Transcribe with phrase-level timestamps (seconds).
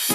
[0.00, 0.10] Hej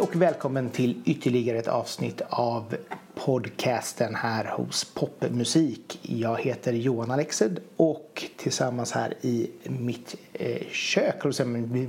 [0.00, 2.76] och välkommen till ytterligare ett avsnitt av
[3.14, 5.98] podcasten här hos Popmusik.
[6.02, 11.24] Jag heter Johan Alexed och tillsammans här i mitt eh, kök,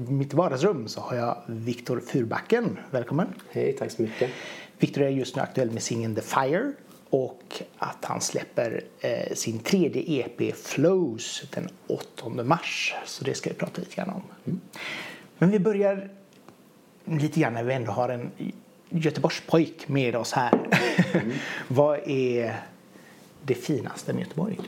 [0.07, 2.79] mitt vardagsrum, så har jag Viktor Furbacken.
[2.91, 3.27] Välkommen!
[3.49, 4.31] Hej, tack så mycket.
[4.79, 6.73] Viktor är just nu aktuell med singeln The Fire
[7.09, 12.95] och att han släpper eh, sin tredje EP Flows den 8 mars.
[13.05, 14.21] Så det ska vi prata lite grann om.
[14.45, 14.59] Mm.
[15.37, 16.09] Men vi börjar
[17.05, 18.31] lite grann när vi ändå har en
[18.89, 20.53] Göteborgspojk med oss här.
[21.13, 21.31] Mm.
[21.67, 22.55] Vad är
[23.43, 24.59] det finaste med Göteborg?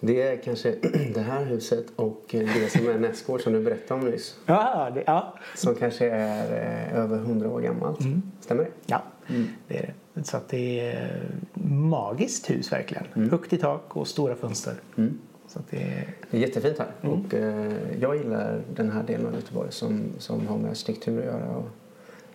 [0.00, 0.70] Det är kanske
[1.14, 4.36] det här huset och det som är nästgård som du berättade om nyss.
[4.46, 5.38] Ja, det, ja.
[5.54, 8.00] Som kanske är eh, över hundra år gammalt.
[8.00, 8.22] Mm.
[8.40, 8.70] Stämmer det?
[8.86, 9.48] Ja, mm.
[9.68, 9.94] det är det.
[10.22, 11.30] Så att det är
[11.64, 13.04] magiskt hus verkligen.
[13.14, 13.30] Mm.
[13.30, 14.74] Högt i tak och stora fönster.
[14.96, 15.18] Mm.
[15.48, 16.14] Så det, är...
[16.30, 16.90] det är jättefint här.
[17.02, 17.12] Mm.
[17.12, 21.24] Och, eh, jag gillar den här delen av Göteborg som, som har med arkitektur att
[21.24, 21.56] göra.
[21.56, 21.68] Och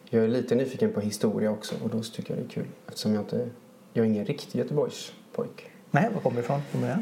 [0.09, 3.13] jag är lite nyfiken på historia också och då tycker jag det är kul eftersom
[3.13, 3.49] jag inte
[3.93, 5.69] jag är ingen riktig Göteborgspojk.
[5.91, 6.61] Nej, var kommer du ifrån?
[6.71, 6.93] Kommer du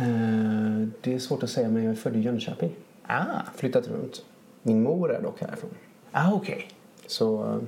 [0.00, 2.70] eh, det är svårt att säga men jag är född i Jönköping.
[3.02, 3.42] Ah.
[3.56, 4.24] Flyttat runt.
[4.62, 5.70] Min mor är dock härifrån.
[6.10, 6.54] Ah, okej.
[6.54, 6.66] Okay.
[7.06, 7.58] Så eh,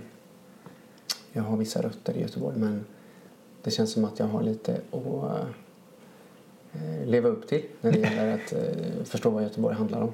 [1.32, 2.84] jag har vissa rötter i Göteborg men
[3.62, 5.46] det känns som att jag har lite att
[6.72, 10.10] eh, leva upp till när det gäller att eh, förstå vad Göteborg handlar om.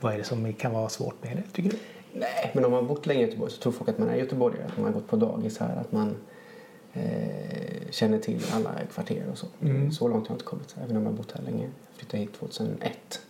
[0.00, 1.76] Vad är det som kan vara svårt med det, tycker du?
[2.12, 4.16] Nej, men om man har bott länge i Göteborg så tror folk att man är
[4.16, 4.64] göteborgare.
[4.66, 6.16] Att man har gått på dagis här, att man
[6.92, 9.46] eh, känner till alla kvarter och så.
[9.62, 9.92] Mm.
[9.92, 11.62] Så långt har jag inte kommit, även om jag har bott här länge.
[11.62, 13.20] Jag flyttade hit 2001.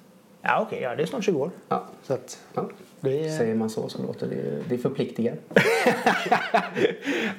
[0.47, 0.77] Ja, okej.
[0.77, 1.51] Okay, ja, det är snart 20 år.
[1.69, 1.85] Ja.
[2.03, 2.71] Så att, ja.
[3.01, 3.39] Är...
[3.39, 5.37] Säger man så så låter det, det förpliktigar.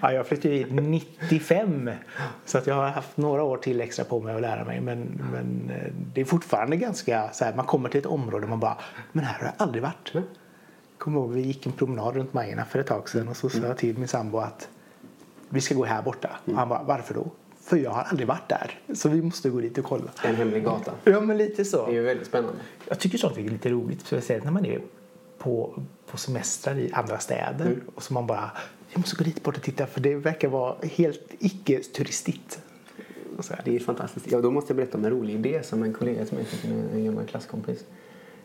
[0.02, 1.91] ja, jag flyttade hit 95
[2.45, 4.81] så att jag har haft några år till extra på mig att lära mig.
[4.81, 8.50] Men, men eh, det är fortfarande ganska så här, man kommer till ett område och
[8.50, 8.78] man bara,
[9.11, 10.13] men här har jag aldrig varit.
[10.13, 10.28] Mm.
[10.97, 13.59] Kommer ihåg, vi gick en promenad runt Majerna för ett tag sedan och så sa
[13.59, 14.69] jag till min sambo att
[15.50, 16.29] vi ska gå här borta.
[16.45, 17.31] Och han bara, varför då?
[17.67, 18.79] För jag har aldrig varit där.
[18.94, 20.11] Så vi måste gå dit och kolla.
[20.23, 20.91] En hemlig gata.
[21.03, 21.85] Ja, men lite så.
[21.85, 22.59] Det är ju väldigt spännande.
[22.88, 24.01] Jag tycker sånt är lite roligt.
[24.01, 24.81] Speciellt när man är
[25.38, 27.66] på, på semestrar i andra städer.
[27.66, 27.81] Mm.
[27.95, 28.51] Och så man bara,
[28.91, 32.59] jag måste gå dit bort och titta för det verkar vara helt icke-turistigt.
[33.66, 34.31] Det är fantastiskt.
[34.31, 36.72] Ja, då måste jag berätta om en rolig idé som en kollega till mig fick,
[36.94, 37.85] en gammal klasskompis.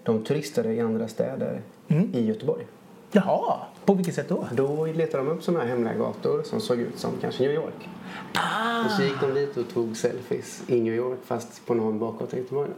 [0.03, 2.15] De turistade i andra städer mm.
[2.15, 2.67] i Göteborg.
[3.13, 4.49] Jaha, på vilket sätt då?
[4.53, 7.89] Då letade de upp sådana här hemliga gator som såg ut som kanske New York.
[8.35, 8.85] Ah.
[8.85, 12.37] Och så gick de dit och tog selfies i New York fast på någon bakgata
[12.37, 12.71] i Göteborg.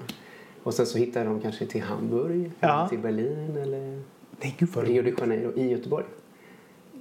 [0.62, 2.68] Och sen så hittade de kanske till Hamburg, ja.
[2.68, 4.02] eller till Berlin eller
[4.40, 6.04] Nej, gud Rio de Janeiro i Göteborg.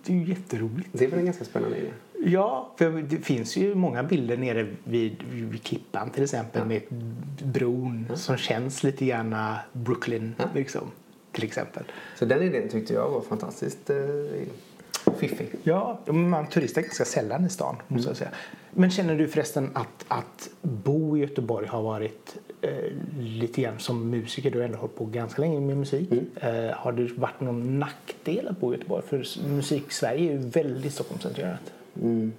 [0.05, 0.89] Det är ju jätteroligt.
[0.91, 1.89] Det är väl en ganska spännande idé?
[2.25, 6.65] Ja, för det finns ju många bilder nere vid, vid Klippan till exempel ja.
[6.65, 6.81] med
[7.43, 8.15] bron ja.
[8.15, 9.35] som känns lite grann
[9.71, 10.45] Brooklyn ja.
[10.55, 10.91] liksom,
[11.33, 11.83] till exempel.
[12.19, 13.95] Så den idén tyckte jag var fantastiskt eh,
[15.17, 15.49] fiffig.
[15.63, 18.07] Ja, man turistar ganska sällan i stan måste mm.
[18.07, 18.31] jag säga.
[18.71, 22.71] Men känner du förresten att, att bo i Göteborg har varit eh,
[23.19, 26.11] lite grann som musiker, du har ändå hållit på ganska länge med musik.
[26.11, 26.25] Mm.
[26.35, 29.03] Eh, har det varit någon nackdel att bo i Göteborg?
[29.07, 31.73] För musik-Sverige är ju väldigt Stockholmscentrerat.
[32.01, 32.33] Mm.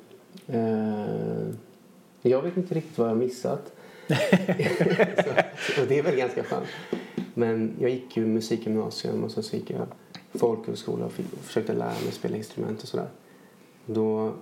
[0.46, 1.54] Eh,
[2.22, 3.72] jag vet inte riktigt vad jag har missat.
[5.76, 6.68] Så, det är väl ganska skönt.
[7.34, 9.86] Men jag gick ju musikgymnasium och så gick jag
[10.34, 13.08] folkhögskola och, och försökte lära mig spela instrument och sådär.
[13.86, 14.32] Då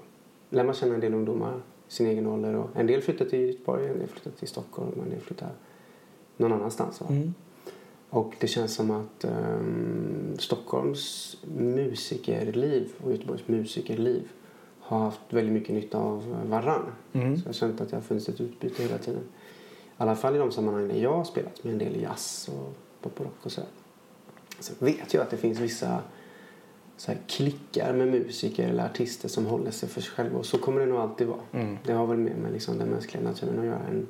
[0.50, 1.60] lär man känna en del ungdomar
[1.92, 2.54] sin egen ålder.
[2.54, 5.50] Och en del flyttar till Göteborg, en del flyttar till Stockholm, en del flyttar
[6.36, 7.00] någon annanstans.
[7.00, 7.34] Mm.
[8.10, 14.28] Och det känns som att um, Stockholms musikerliv och Göteborgs musikerliv
[14.80, 16.92] har haft väldigt mycket nytta av varann.
[17.12, 17.36] Mm.
[17.36, 19.22] Så jag har känt att det har funnits ett utbyte hela tiden.
[19.98, 22.76] I alla fall i de sammanhang där jag har spelat med en del jazz och
[23.00, 23.60] pop och rock och så.
[24.60, 26.03] Sen vet jag att det finns vissa
[26.97, 30.38] så här klickar med musiker eller artister som håller sig för sig själva.
[30.38, 31.41] Och så kommer det nog alltid vara.
[31.52, 31.78] Mm.
[31.84, 33.81] Det har väl med, med liksom den mänskliga naturen att göra.
[33.88, 34.06] En,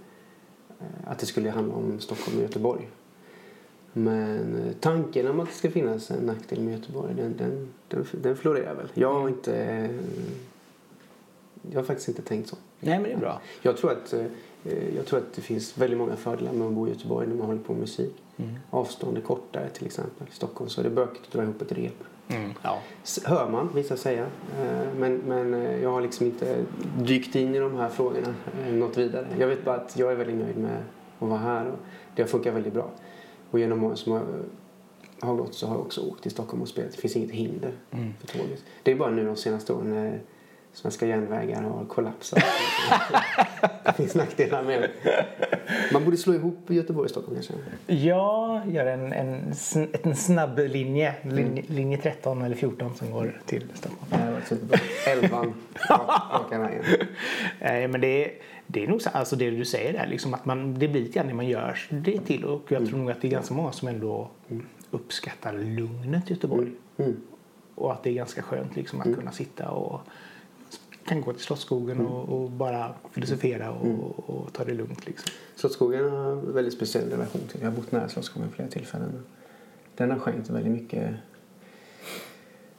[0.81, 2.89] eh, att det skulle handla om Stockholm och Göteborg.
[3.93, 8.07] Men eh, tanken om att det ska finnas en nackdel med Göteborg, den, den, den,
[8.23, 8.89] den florerar väl.
[8.95, 9.35] Jag har mm.
[9.35, 9.89] inte...
[11.71, 12.57] Jag har faktiskt inte tänkt så.
[12.81, 13.41] Nej, men det är bra.
[13.63, 14.25] Jag tror att, eh,
[14.97, 17.47] jag tror att det finns väldigt många fördelar med att bo i Göteborg när man
[17.47, 18.15] håller på med musik.
[18.37, 18.51] Mm.
[18.71, 20.27] Avstånd är kortare till exempel.
[20.31, 22.05] I Stockholm så är det bökigt att dra ihop ett rep.
[22.29, 22.79] Mm, ja.
[23.25, 24.27] Hör man vissa säga.
[24.61, 26.65] Eh, men, men jag har liksom inte
[26.99, 28.35] dykt in i de här frågorna
[28.71, 29.27] något vidare.
[29.39, 30.83] Jag vet bara att jag är väldigt nöjd med
[31.19, 31.79] att vara här och
[32.17, 32.91] det har funkat väldigt bra.
[33.51, 34.23] Och genom åren som jag
[35.21, 36.93] har gått så har jag också åkt till Stockholm och spelat.
[36.93, 38.15] Det finns inget hinder mm.
[38.21, 38.65] för tåget.
[38.83, 40.21] Det är bara nu de senaste åren när,
[40.73, 42.43] Svenska järnvägar har kollapsat.
[43.85, 44.89] det finns nackdelar med.
[45.93, 47.53] Man borde slå ihop Göteborg och Stockholm kanske.
[47.87, 49.53] Ja, gör en, en,
[50.03, 51.15] en snabb linje.
[51.23, 54.07] Linje, linje 13 eller 14 som går till Stockholm.
[54.11, 54.79] Det hade varit superbra.
[55.07, 56.85] Elvan, rak- raka vägen.
[57.61, 58.33] Nej, men det är,
[58.67, 61.19] det är nog så, alltså det du säger där, liksom att man, det blir lite
[61.19, 62.45] grann det man gör det till.
[62.45, 64.29] Och jag tror nog att det är ganska många som ändå
[64.91, 66.69] uppskattar lugnet i Göteborg.
[66.99, 67.17] Mm.
[67.75, 70.01] Och att det är ganska skönt liksom att kunna sitta och
[71.07, 75.07] kan gå till Slottsskogen och, och bara filosofera och, och ta det lugnt.
[75.07, 75.33] Liksom.
[75.57, 77.61] Slottsskogen har en väldigt speciell relation till.
[77.61, 79.25] Jag har bott nära Slottsskogen flera tillfällen.
[79.95, 81.15] Den har skänkt väldigt mycket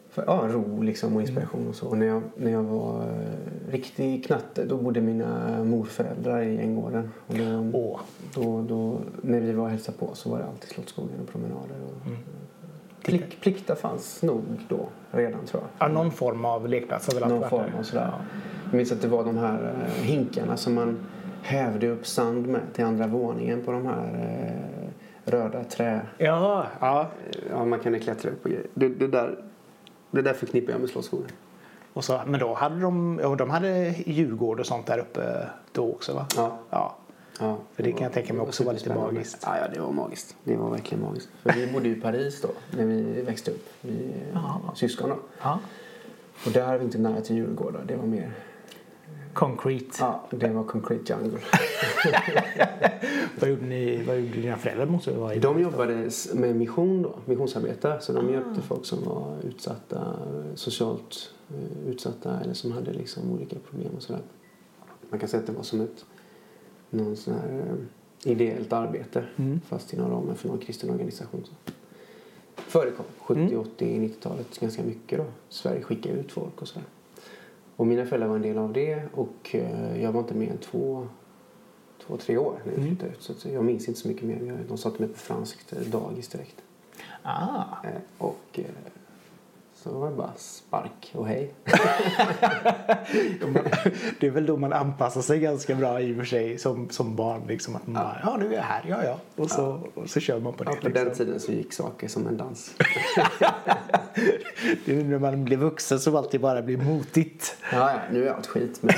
[0.10, 1.88] för, ja, ro liksom och inspiration och så.
[1.88, 7.12] Och när, jag, när jag var eh, riktig knatte då bodde mina morföräldrar i Änggården.
[7.28, 8.00] Och då, Åh.
[8.34, 11.76] då, då, när vi var och hälsade på så var det alltid Slottsskogen och promenader.
[11.86, 12.12] Och,
[13.04, 15.88] Plick, plikta fanns nog då redan tror jag.
[15.88, 18.12] Ja, någon form av lekplats har väl alltid Någon form av sådär.
[18.66, 21.00] Jag minns att det var de här eh, hinkarna som man
[21.42, 24.06] hävde upp sand med till andra våningen på de här
[25.26, 26.02] eh, röda trä...
[26.18, 27.08] Ja, ja.
[27.50, 28.68] Ja, man kunde klättra upp och grejer.
[28.74, 29.36] Det, det, där,
[30.12, 31.32] det där förknippar jag med Slottsskogen.
[31.94, 35.92] Och så, men då hade de, ja, de hade Djurgård och sånt där uppe då
[35.92, 36.26] också va?
[36.36, 36.58] Ja.
[36.70, 36.96] Ja.
[37.40, 39.38] Ja, För det kan jag tänka mig också var lite magiskt.
[39.42, 40.36] Ja, ja, det var magiskt.
[40.44, 41.30] Det var verkligen magiskt.
[41.44, 43.70] För vi bodde ju i Paris då, när vi växte upp.
[43.82, 44.74] Vi är Ja.
[44.76, 45.16] syskon då.
[45.42, 45.60] ja.
[46.46, 47.82] Och där var vi inte nära till Djurgården.
[47.88, 48.32] Det var mer...
[49.34, 49.86] Concrete.
[50.00, 51.40] Ja, det var Concrete Jungle.
[53.40, 54.86] Vad, gjorde ni, vad gjorde dina föräldrar?
[54.86, 57.98] Måste det vara i De jobbade med mission då, missionsarbete.
[58.02, 60.16] Så de hjälpte folk som var utsatta,
[60.56, 64.22] socialt eh, utsatta eller som hade liksom olika problem och sådär.
[65.10, 66.06] Man kan säga att det var som ett
[66.94, 67.60] någon sån här
[68.26, 69.62] eh, ideellt arbete Mm.
[69.68, 71.42] fast inom ramen för någon kristen organisation.
[71.46, 71.72] Så.
[72.56, 75.26] Förekom 70, 80, 90-talet ganska mycket då.
[75.50, 76.88] Sverige skickade ut folk och sådär.
[77.76, 80.58] Och mina föräldrar var en del av det och eh, jag var inte mer än
[80.58, 81.08] två,
[82.08, 82.88] två tre år när vi Mm.
[82.88, 83.22] flyttade ut.
[83.22, 84.42] Så jag minns inte så mycket mer.
[84.44, 86.56] Jag- De satte mig på franskt dagis direkt.
[87.24, 87.64] Ah.
[87.84, 88.66] Eh, Och eh,
[89.84, 91.54] så var det bara spark och hej.
[94.20, 97.16] Det är väl då man anpassar sig ganska bra i och för sig som, som
[97.16, 97.42] barn.
[97.48, 99.20] Liksom, att man bara, ja nu är jag här, ja ja.
[99.36, 100.72] Och så, och så kör man på det.
[100.72, 101.06] Ja, på liksom.
[101.06, 102.76] den tiden så gick saker som en dans.
[104.86, 107.58] Det är när man blir vuxen som alltid bara blir motigt.
[107.72, 108.80] Ja, ja, nu är allt skit.
[108.82, 108.94] Men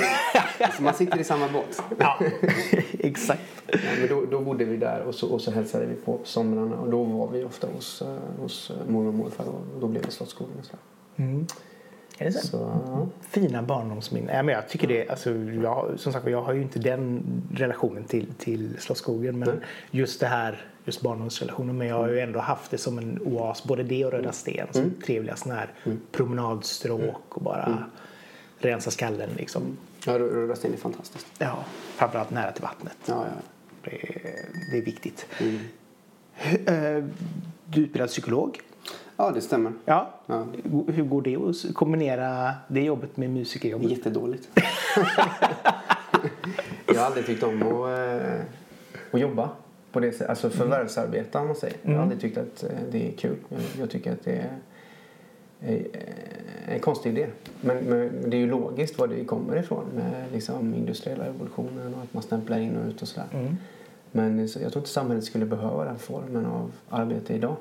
[0.77, 1.81] så man sitter i samma båt.
[1.97, 2.19] Ja,
[2.99, 3.41] exakt.
[3.67, 6.75] Ja, men då, då bodde vi där och så, och så hälsade vi på somrarna.
[6.75, 10.03] Och då var vi ofta hos, eh, hos eh, mormor och morfar och då blev
[10.03, 10.55] det Slottsskogen.
[11.15, 11.47] Mm.
[12.17, 12.47] Är det så?
[12.47, 13.07] Så ja.
[13.29, 14.35] Fina barndomsminnen.
[14.35, 17.23] Ja, men jag tycker det, alltså, jag, som sagt jag har ju inte den
[17.53, 19.39] relationen till, till Slottsskogen.
[19.39, 19.57] Men Nej.
[19.91, 21.77] just det här, just barndomsrelationen.
[21.77, 24.67] Men jag har ju ändå haft det som en oas, både det och Röda Sten.
[24.71, 25.69] Som trevliga sådana här
[26.11, 27.83] promenadstråk och bara
[28.57, 29.61] rensa skallen liksom.
[30.05, 31.27] ja, Rö- Röda Sten är fantastiskt.
[31.37, 31.57] Ja,
[31.95, 32.97] framförallt nära till vattnet.
[33.05, 33.41] Ja, ja.
[33.83, 35.25] Det, är- det är viktigt.
[35.39, 35.59] Mm.
[36.65, 37.03] Eh,
[37.65, 38.59] Du utbildad psykolog.
[39.17, 39.73] Ja, det stämmer.
[39.85, 40.09] Ja.
[40.25, 40.45] Ja.
[40.87, 43.91] Hur går det att kombinera det jobbet med musikerjobbet?
[43.91, 44.49] Jättedåligt.
[46.85, 48.41] jag har aldrig tyckt om att, eh,
[49.11, 49.49] att jobba
[49.91, 50.29] på det sättet.
[50.29, 51.77] Alltså förvärvsarbeta om man säger.
[51.81, 53.35] Jag har aldrig tyckt att eh, det är kul.
[53.79, 54.57] Jag, tycker att det är
[55.61, 57.27] är en konstig idé.
[57.61, 62.01] Men, men det är ju logiskt var det kommer ifrån med liksom industriella revolutionen och
[62.01, 63.27] att man stämplar in och ut och sådär.
[63.33, 63.55] Mm.
[64.11, 67.55] Men jag tror inte samhället skulle behöva den formen av arbete idag.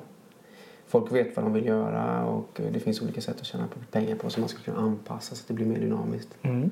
[0.87, 4.29] Folk vet vad de vill göra och det finns olika sätt att tjäna pengar på
[4.29, 6.29] som man ska kunna anpassa så att det blir mer dynamiskt.
[6.41, 6.69] Mm.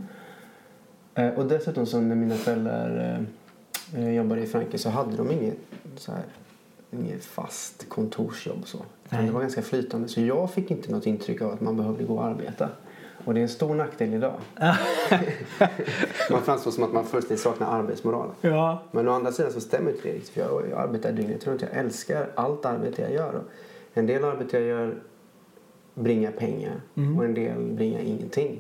[1.16, 3.20] Eh, Och dessutom så när mina föräldrar
[3.98, 5.58] eh, jobbade i Frankrike så hade de inget,
[5.96, 6.24] så här,
[6.92, 8.78] inget fast kontorsjobb så.
[9.10, 9.26] Nej.
[9.26, 12.14] Det var ganska flytande så jag fick inte något intryck av att man behövde gå
[12.16, 12.70] och arbeta.
[13.26, 14.34] Och det är en stor nackdel idag.
[16.32, 18.30] man framstår som att man fullständigt saknar arbetsmoral.
[18.42, 18.82] Ja.
[18.92, 21.62] Men å andra sidan så stämmer inte det riktigt för jag, jag arbetar dygnet runt.
[21.62, 23.42] Jag älskar allt arbete jag gör.
[23.94, 24.96] En del arbete jag gör
[25.94, 26.82] bringar pengar
[27.18, 28.60] och en del bringar ingenting.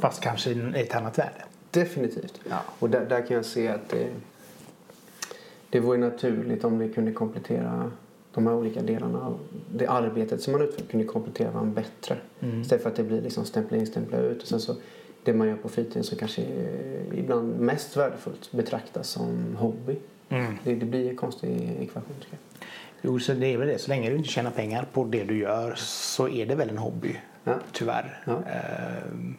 [0.00, 1.44] Fast kanske i ett annat värde.
[1.70, 2.40] Definitivt.
[2.50, 2.62] Ja.
[2.78, 4.08] Och där, där kan jag se att det,
[5.70, 7.90] det vore naturligt om det kunde komplettera
[8.34, 9.38] de här olika delarna av
[9.72, 12.16] det arbetet som man utför kunde komplettera varandra bättre.
[12.60, 14.42] Istället för att det blir liksom stämpla in, stämpla ut.
[14.42, 14.74] Och sen så
[15.24, 16.42] det man gör på fritiden som kanske
[17.12, 19.96] ibland mest värdefullt betraktas som hobby.
[20.28, 20.54] Mm.
[20.64, 22.68] Det, det blir en konstig ekvation tycker jag.
[23.06, 23.78] Jo, så det är väl det.
[23.78, 26.78] Så länge du inte tjänar pengar på det du gör så är det väl en
[26.78, 27.16] hobby.
[27.44, 27.54] Ja.
[27.72, 28.22] Tyvärr.
[28.26, 28.32] Ja.
[28.32, 29.34] Ehm,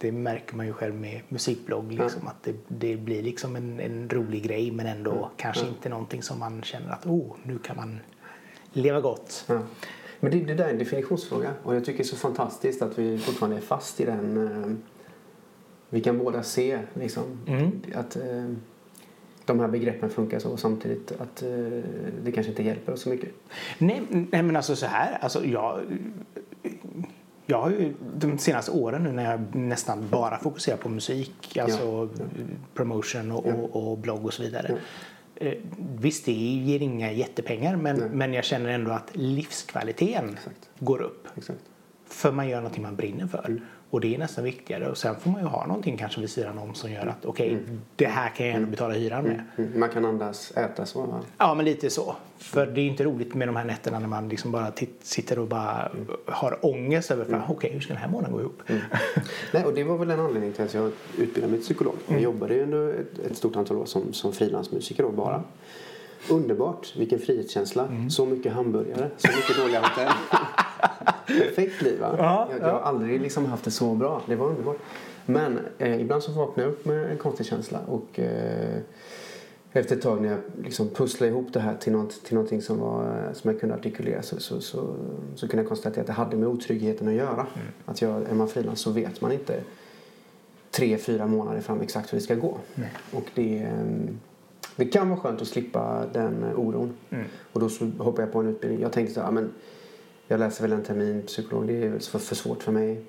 [0.00, 1.92] Det märker man ju själv med musikblogg.
[1.92, 6.22] Liksom, Att det, det blir liksom en, en rolig grej men ändå kanske inte någonting
[6.22, 8.00] som man känner att oh, nu kan man
[8.72, 9.44] leva gott.
[9.48, 9.60] Ja.
[10.20, 12.98] Men det, det där är en definitionsfråga och jag tycker det är så fantastiskt att
[12.98, 14.82] vi fortfarande är fast i den,
[15.90, 17.80] vi kan båda se liksom, Mm.
[17.94, 18.52] att eh,
[19.52, 21.48] de här begreppen funkar så samtidigt att eh,
[22.24, 23.30] det kanske inte hjälper oss så mycket.
[23.78, 25.80] Nej, nej men alltså så här, alltså jag,
[27.46, 32.08] jag har ju de senaste åren nu när jag nästan bara fokuserar på musik, alltså
[32.74, 33.54] promotion och, Ja.
[33.54, 34.78] och, och blogg och så vidare.
[35.36, 35.52] Eh,
[36.00, 38.08] Visst, det ger inga jättepengar men, Nej.
[38.12, 40.70] men jag känner ändå att livskvaliteten Exakt.
[40.78, 41.26] går upp.
[41.36, 41.60] Exakt.
[42.06, 43.60] För man gör någonting man brinner för.
[43.90, 44.88] Och det är nästan viktigare.
[44.88, 47.58] Och sen får man ju ha någonting kanske vid sidan om som gör att okej,
[47.96, 49.44] det här kan jag ändå betala hyran med.
[49.56, 49.80] Mm.
[49.80, 51.20] Man kan andas, äta, sova.
[51.38, 52.16] Ja, men lite så.
[52.38, 55.46] För det är inte roligt med de här nätterna när man liksom bara sitter och
[55.46, 55.92] bara
[56.26, 58.62] har ångest över för, okej, hur ska den här månaden gå ihop?
[59.52, 61.94] Nej, och det var väl en anledning till att jag utbildade mig till psykolog.
[62.08, 65.42] Jag jobbade ju under ett, ett stort antal år som, som frilansmusiker då bara.
[66.30, 67.88] Underbart, vilken frihetskänsla.
[68.10, 70.08] Så mycket hamburgare, så mycket dåliga hotell.
[71.26, 72.14] Perfekt liv va?
[72.18, 74.22] Ja, jag, jag har aldrig liksom haft det så bra.
[74.26, 74.78] Det var underbart.
[75.26, 78.78] Men eh, ibland så vaknar jag upp med en konstig känsla och eh,
[79.72, 82.78] efter ett tag när jag liksom pusslade ihop det här till, något, till någonting som,
[82.80, 84.94] var, som jag kunde artikulera så, så, så,
[85.34, 87.46] så kunde jag konstatera att det hade med otryggheten att göra.
[87.84, 89.60] Att jag, är man frilans så vet man inte
[90.70, 92.58] tre, fyra månader fram exakt hur det ska gå.
[92.74, 92.92] Nej.
[93.12, 94.18] Och det, ehm,
[94.76, 96.92] det kan vara skönt att slippa den eh, oron.
[97.10, 97.24] Mm.
[97.52, 98.80] Och då så hoppade jag på en utbildning.
[98.82, 99.50] Jag tänkte så här, "Ja, men
[100.28, 103.04] jag läser väl en termin psykolog, det är för, för svårt för mig.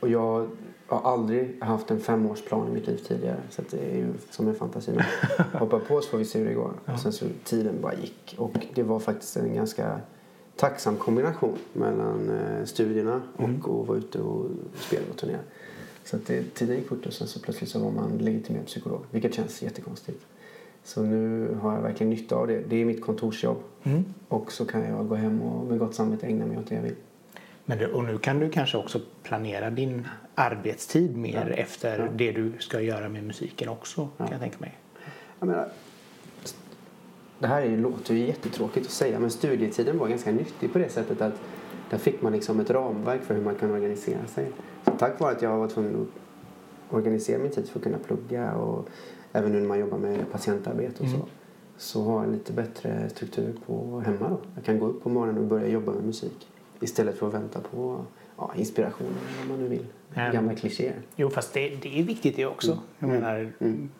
[0.00, 0.48] Och jag
[0.86, 3.40] har aldrig haft en femårsplan i mitt liv tidigare.
[3.50, 4.92] Så det är ju som en fantasi.
[4.92, 5.04] Men
[5.60, 6.72] hoppa på så får vi se hur det går.
[6.84, 8.34] Och sen så tiden bara gick.
[8.38, 10.00] Och det var faktiskt en ganska
[10.56, 15.40] tacksam kombination mellan eh, studierna och att vara ute och spela och turnera.
[16.04, 19.04] Så att det, tiden gick fort och sen så plötsligt så var man legitimerad psykolog.
[19.10, 20.26] Vilket känns jättekonstigt.
[20.84, 22.58] Så nu har jag verkligen nytta av det.
[22.68, 23.56] Det är mitt kontorsjobb.
[23.82, 24.04] Mm.
[24.28, 26.82] Och så kan jag gå hem och med gott samvete ägna mig åt det jag
[26.82, 26.94] vill.
[27.64, 32.06] Men det, och nu kan du kanske också planera din arbetstid mer efter Ja.
[32.16, 34.28] det du ska göra med musiken också, kan Ja.
[34.30, 34.78] jag tänka mig.
[35.38, 35.68] Jag menar,
[37.38, 40.78] det här är ju, låter ju jättetråkigt att säga men studietiden var ganska nyttig på
[40.78, 41.34] det sättet att
[41.90, 44.50] där fick man liksom ett ramverk för hur man kan organisera sig.
[44.84, 48.52] Så tack vare att jag var tvungen att organisera min tid för att kunna plugga
[48.54, 48.88] och
[49.32, 51.26] även nu när man jobbar med patientarbete och så
[51.80, 54.40] så har jag lite bättre struktur på hemma då.
[54.54, 56.48] Jag kan gå upp på morgonen och börja jobba med musik
[56.80, 58.04] istället för att vänta på
[58.36, 59.86] ja, inspiration vad man nu vill.
[60.14, 60.32] Mm.
[60.32, 60.94] Gamla klichéer.
[61.16, 62.78] Jo, fast det, det är viktigt det också.
[62.98, 63.52] Jag menar,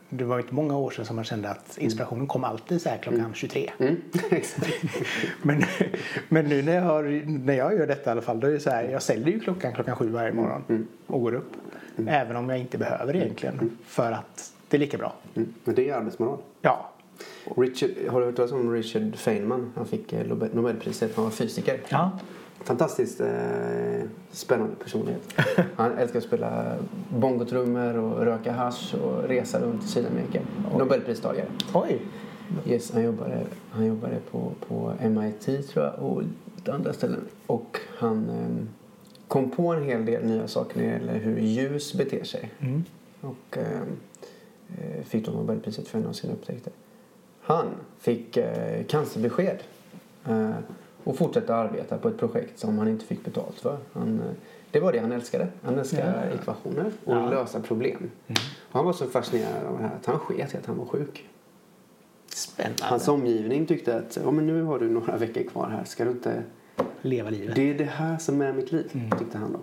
[0.08, 2.98] Det var inte många år sedan som man kände att inspirationen kom alltid så här
[2.98, 3.70] klockan 23.
[3.78, 3.96] Mm.
[5.42, 5.62] Men,
[6.28, 7.02] men nu när jag, har,
[7.44, 9.40] när jag gör detta i alla fall, då är det så här, jag ställer ju
[9.40, 11.52] klockan klockan sju varje morgon och går upp.
[12.06, 15.12] Även om jag inte behöver egentligen, för att det är lika bra.
[15.34, 15.54] Mm.
[15.64, 16.38] Men det är arbetsmoral.
[16.62, 16.90] Ja,
[17.56, 19.72] Richard, har du hört talas om Richard Feynman?
[19.76, 21.16] Han fick eh, Nobel- Nobelpriset.
[21.16, 21.80] Han var fysiker.
[21.88, 22.10] ja.
[22.64, 23.28] Fantastiskt eh,
[24.30, 25.34] spännande personlighet.
[25.76, 26.76] Han älskar att spela
[27.08, 30.40] bongotrummor och röka hasch och resa runt i Sydamerika.
[30.78, 31.46] Nobelpristagare.
[31.74, 31.98] Oj.
[32.66, 33.38] Yes, han jobbade,
[33.70, 36.22] han jobbade på, på MIT tror jag och
[36.74, 37.20] andra ställen.
[37.46, 38.66] Och han eh,
[39.28, 42.50] kom på en hel del nya saker när det gäller hur ljus beter sig.
[42.60, 42.84] Mm.
[43.20, 43.82] Och eh,
[45.04, 46.72] fick då Nobelpriset för en av sina upptäckter.
[47.42, 47.66] Han
[47.98, 49.58] fick eh, cancerbesked
[50.28, 50.50] eh,
[51.04, 53.78] och fortsatte arbeta på ett projekt som han inte fick betalt för.
[53.92, 54.26] Han, eh,
[54.70, 55.48] det var det han älskade.
[55.62, 56.34] Han älskade Ja.
[56.34, 57.30] ekvationer och Ja.
[57.30, 58.10] lösa problem.
[58.28, 58.36] Och
[58.72, 61.28] han var så fascinerad av det här att han sket att han var sjuk.
[62.28, 62.82] Spännande.
[62.84, 65.84] Hans omgivning tyckte att ja, men nu har du några veckor kvar här.
[65.84, 66.42] Ska du inte...
[67.02, 67.54] Leva livet.
[67.56, 69.10] Det är det här som är mitt liv, Mm.
[69.18, 69.58] tyckte han då.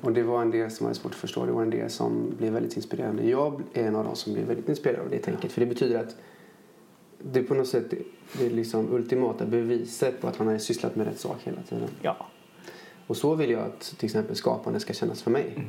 [0.00, 1.46] Och det var en del som var svårt att förstå.
[1.46, 3.28] Det var en del som blev väldigt inspirerande.
[3.28, 5.52] Jag är en av dem som blev väldigt inspirerad av det tänket.
[5.52, 6.16] För det betyder att
[7.18, 7.94] det är på något sätt
[8.38, 11.88] det är liksom ultimata beviset på att han har sysslat med rätt sak hela tiden.
[12.02, 12.16] Ja.
[13.06, 15.52] Och så vill jag att till exempel skapande ska kännas för mig.
[15.56, 15.68] Mm.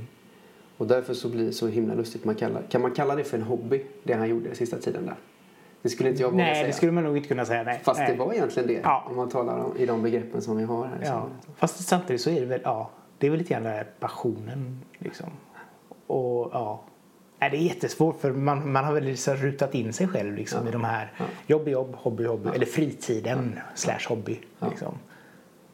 [0.77, 2.25] Och därför så blir det så himla lustigt.
[2.25, 5.15] Man kallar, kan man kalla det för en hobby, det han gjorde sista tiden där?
[5.81, 6.67] Det skulle inte jag våga Nej, säga.
[6.67, 7.63] det skulle man nog inte kunna säga.
[7.63, 7.81] Nej.
[7.83, 8.11] Fast nej.
[8.11, 8.79] det var egentligen det.
[8.83, 9.07] Ja.
[9.09, 11.27] Om man talar om, i de begreppen som vi har här Ja.
[11.55, 14.79] Fast samtidigt så är det väl, ja, det är väl lite grann den här passionen
[14.97, 15.29] liksom.
[16.07, 16.83] Och ja.
[17.39, 20.59] Nej, det är jättesvårt för man, man har väl liksom rutat in sig själv liksom
[20.63, 20.69] Ja.
[20.69, 21.25] i de här Ja.
[21.47, 22.49] jobb, jobb, hobby, hobby.
[22.55, 24.39] Eller fritiden slash hobby.
[24.59, 24.69] Ja.
[24.69, 24.93] Liksom.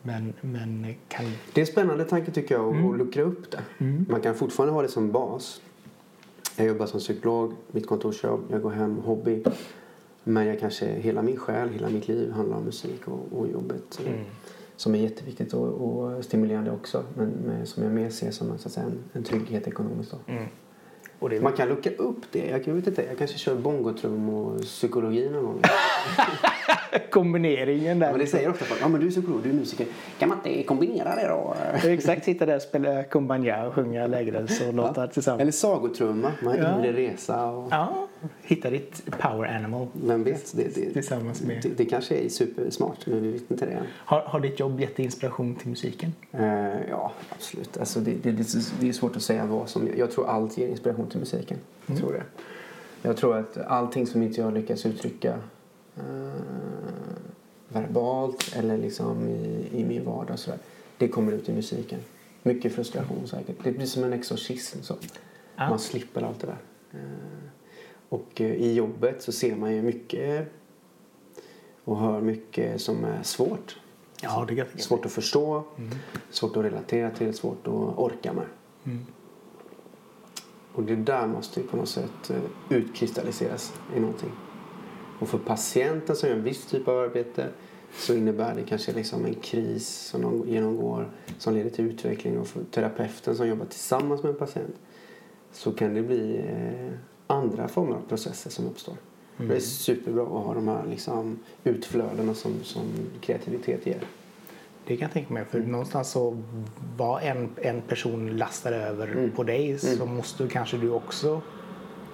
[0.01, 1.25] Men, men kan...
[1.53, 2.91] Det är en spännande tanke tycker jag Mm.
[2.91, 3.61] att luckra upp det.
[4.09, 5.61] Man kan fortfarande ha det som bas.
[6.55, 9.43] Jag jobbar som psykolog, mitt kontorsjobb, jag går hem, hobby.
[10.23, 13.99] Men jag kanske, hela min själ, hela mitt liv handlar om musik och, och jobbet.
[14.07, 14.19] Mm.
[14.83, 17.03] Som är jätteviktigt och, och stimulerande också.
[17.15, 20.11] Men med, som jag mer ser som en, så att säga, en, en trygghet ekonomiskt.
[20.11, 20.31] Då.
[20.33, 20.43] Mm.
[21.19, 22.47] Och det, Man kan lucka upp det.
[22.65, 25.61] Jag, vet inte, jag kanske kör bongotrum och psykologi någon gång.
[27.11, 28.17] Kombineringen Men där.
[28.19, 29.87] det säger ofta folk, ja men du är psykolog, du är musiker.
[30.19, 31.55] Kan man inte kombinera det då?
[31.89, 35.41] Exakt, sitta där och spela kumbaya och sjunga lägerelse och låtar tillsammans.
[35.41, 36.77] Eller sagotrumma, man har Ja.
[36.79, 38.07] inre resa och Ja,
[38.41, 39.87] hitta ditt power animal.
[39.93, 40.53] vem vet.
[40.57, 43.83] Det, det, Tillsammans med- det, det kanske är supersmart, men vi vet inte det.
[43.89, 46.13] Har, har ditt jobb gett inspiration till musiken?
[46.31, 47.77] Eh, ja, absolut.
[47.77, 48.31] Alltså det, det,
[48.79, 49.89] det, är svårt att säga vad som...
[49.97, 51.57] Jag tror allt ger inspiration till musiken.
[51.85, 52.23] Jag tror det.
[53.01, 55.39] Jag tror att allting som inte jag lyckas uttrycka
[55.97, 56.03] eh,
[57.67, 60.59] verbalt eller liksom i, i min vardag så där,
[60.97, 61.99] det kommer ut i musiken.
[62.43, 63.55] Mycket frustration säkert.
[63.63, 64.81] Det blir som en exorcism.
[64.81, 64.95] Så.
[65.55, 65.69] Ja.
[65.69, 66.57] Man slipper allt det där.
[66.93, 67.42] Eh,
[68.13, 70.47] och eh, i jobbet så ser man ju mycket
[71.83, 73.79] och hör mycket som är svårt.
[74.21, 75.63] Ja, det jag Svårt att förstå,
[76.29, 78.45] svårt att relatera till, svårt att orka med.
[78.83, 79.05] Mm.
[80.73, 84.31] Och det där måste ju på något sätt eh, utkristalliseras i någonting.
[85.19, 87.47] Och för patienten som gör en viss typ av arbete
[87.97, 92.39] så innebär det kanske liksom en kris som de genomgår som leder till utveckling.
[92.39, 94.75] Och för terapeuten som jobbar tillsammans med en patient
[95.51, 96.99] så kan det bli eh,
[97.33, 98.95] andra former av processer som uppstår.
[99.37, 102.83] Det är superbra att ha de här liksom, utflödena som, som
[103.21, 103.99] kreativitet ger.
[104.87, 105.45] Det kan jag tänka mig.
[105.45, 106.43] För någonstans så
[106.97, 111.41] vad en, en person lastar över på dig så måste kanske du också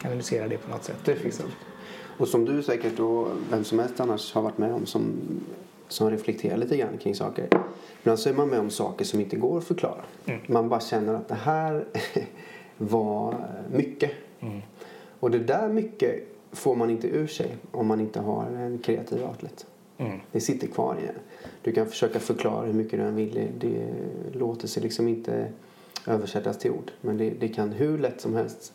[0.01, 1.05] kanalisera det på något sätt.
[1.05, 1.57] Definitivt.
[2.17, 5.11] Och som du säkert och vem som helst annars har varit med om som,
[5.87, 7.47] som reflekterar lite grann kring saker.
[8.01, 10.01] Ibland så är man med om saker som inte går att förklara.
[10.47, 11.85] Man bara känner att det här
[12.77, 13.35] var
[13.71, 14.11] mycket.
[15.19, 19.23] Och det där mycket får man inte ur sig om man inte har en kreativ
[19.23, 19.65] outlet.
[19.97, 20.19] Mm.
[20.31, 21.15] Det sitter kvar i en.
[21.61, 23.33] Du kan försöka förklara hur mycket du än vill.
[23.33, 23.93] Det, det
[24.39, 25.51] låter sig liksom inte
[26.07, 26.91] översättas till ord.
[27.01, 28.73] Men det, det kan hur lätt som helst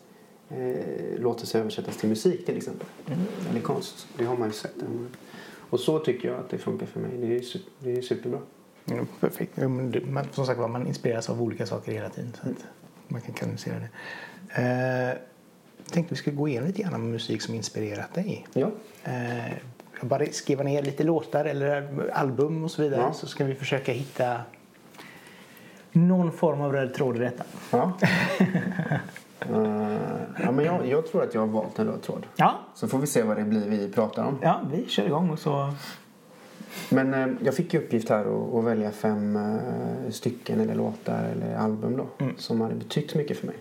[0.49, 2.87] eh, låta sig översättas till musik till exempel.
[3.49, 4.07] Eller konst.
[4.17, 4.75] Det har man ju sett.
[5.69, 7.11] Och så tycker jag att det funkar för mig.
[7.17, 8.39] Det är, det är superbra.
[8.85, 9.51] Ja, perfekt.
[9.55, 12.31] Ja, man, som sagt man inspireras av olika saker hela tiden.
[12.43, 12.65] Så att
[13.07, 13.89] man kan kanalisera det.
[14.61, 15.17] Eh,
[15.85, 18.47] jag tänkte vi skulle gå igenom lite grann med musik som inspirerat dig.
[18.53, 18.71] Ja.
[19.03, 19.49] Eh,
[19.99, 23.13] jag bara skriva ner lite låtar eller album och så vidare Ja.
[23.13, 24.37] så ska vi försöka hitta
[25.91, 27.43] någon form av röd tråd i detta.
[27.71, 27.91] Ja.
[29.39, 29.97] Eh,
[30.43, 32.25] ja men jag, jag tror att jag har valt en röd tråd.
[32.35, 34.37] Ja, Så får vi se vad det blir vi pratar om.
[34.41, 35.73] ja vi kör igång och så...
[36.89, 41.55] Men eh, jag fick i uppgift här att, välja fem eh, stycken eller låtar eller
[41.55, 42.25] album då.
[42.37, 43.55] Som hade betytt mycket för mig.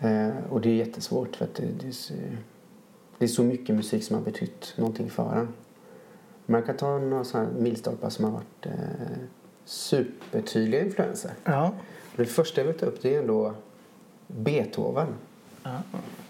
[0.00, 2.14] Eh, och det är jättesvårt för det, det, är så,
[3.18, 5.48] det är så mycket musik som har betytt någonting för en.
[6.46, 8.72] Man kan ta några sådana milstolpar som har varit eh,
[9.64, 11.30] supertydliga influenser.
[11.44, 11.72] Ja.
[12.16, 13.54] Det första jag vill ta upp det är ändå
[14.26, 15.06] Beethoven.
[15.62, 15.82] ja.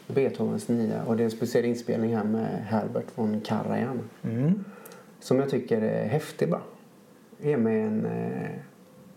[0.06, 1.04] Beethovens nia.
[1.04, 4.00] Och det är en speciell inspelning här med Herbert von Karajan.
[4.22, 4.64] Mm.
[5.20, 6.62] Som jag tycker är häftig bara.
[7.40, 8.50] Ger mig en, eh,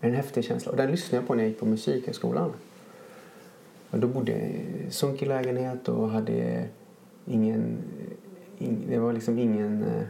[0.00, 0.70] en häftig känsla.
[0.70, 2.52] Och den lyssnade jag på när jag gick på musikhögskolan.
[3.92, 6.68] Och då bodde jag i sunkig lägenhet och hade
[7.26, 7.78] ingen...
[8.58, 9.82] In, det var liksom ingen...
[9.82, 10.02] Eh,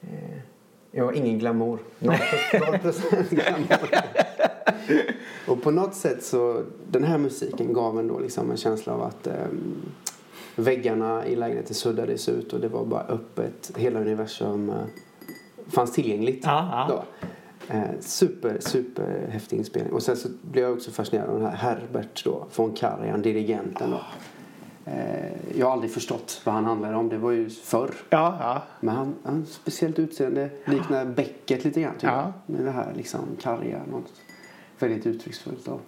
[0.00, 0.38] eh,
[0.90, 1.78] jag var ingen glamour.
[1.98, 2.16] Noll
[2.52, 3.90] noll procent glamour.
[5.48, 6.64] och på något sätt så...
[6.90, 9.46] Den här musiken gav ändå liksom en känsla av att eh,
[10.56, 13.72] väggarna i lägenheten suddades ut och det var bara öppet.
[13.76, 14.76] Hela universum eh,
[15.68, 16.94] fanns tillgängligt Ja, ja.
[16.94, 17.28] då.
[17.68, 19.92] Eh, super, super häftig inspelning.
[19.92, 23.90] Och sen så blev jag också fascinerad av den här Herbert då, von Karajan, dirigenten
[23.90, 24.00] då.
[24.90, 27.08] Eh, jag har aldrig förstått vad han handlade om.
[27.08, 27.94] Det var ju förr.
[28.10, 28.62] Ja, ja.
[28.80, 30.50] Men han har speciellt utseende.
[30.64, 32.32] Liknar Beckett lite grann tycker Ja.
[32.46, 33.80] Med det här liksom karga.
[33.90, 34.12] Något
[34.78, 35.64] väldigt uttrycksfullt.
[35.64, 35.80] Då.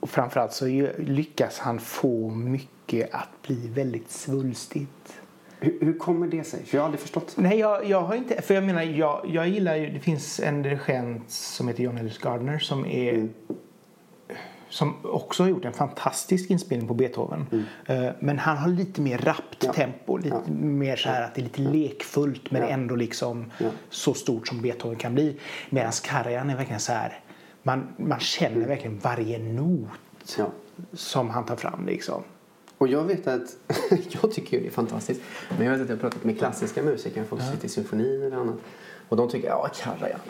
[0.00, 5.20] Och framförallt så lyckas han få mycket att bli väldigt svulstigt.
[5.60, 6.64] Hur, hur kommer det sig?
[6.64, 7.34] För jag har aldrig förstått.
[7.36, 8.42] Nej, jag, jag har inte...
[8.42, 9.90] För jag menar, jag, jag gillar ju...
[9.90, 13.12] Det finns en dirigent som heter John Ellis Gardner som är...
[13.14, 13.32] Mm.
[14.70, 17.46] Som också har gjort en fantastisk inspelning på Beethoven.
[17.86, 19.74] Eh, Men han har lite mer rappt Mm.
[19.76, 19.84] Ja.
[19.84, 20.16] tempo.
[20.16, 20.52] Lite Ja.
[20.54, 22.68] mer så här att det är lite lekfullt men Ja.
[22.68, 23.44] ändå liksom
[23.90, 25.36] så stort som Beethoven kan bli.
[25.70, 27.20] Medan Karajan är verkligen så här...
[27.62, 30.38] Man, man känner verkligen varje not
[30.92, 32.22] som han tar fram liksom.
[32.78, 33.56] Och jag vet att,
[34.22, 35.20] jag tycker ju det är fantastiskt.
[35.56, 38.22] Men jag vet att jag har pratat med klassiska musiker, folk som sitter i symfonin
[38.22, 38.56] eller annat.
[39.08, 40.20] Och de tycker, ja Karajan.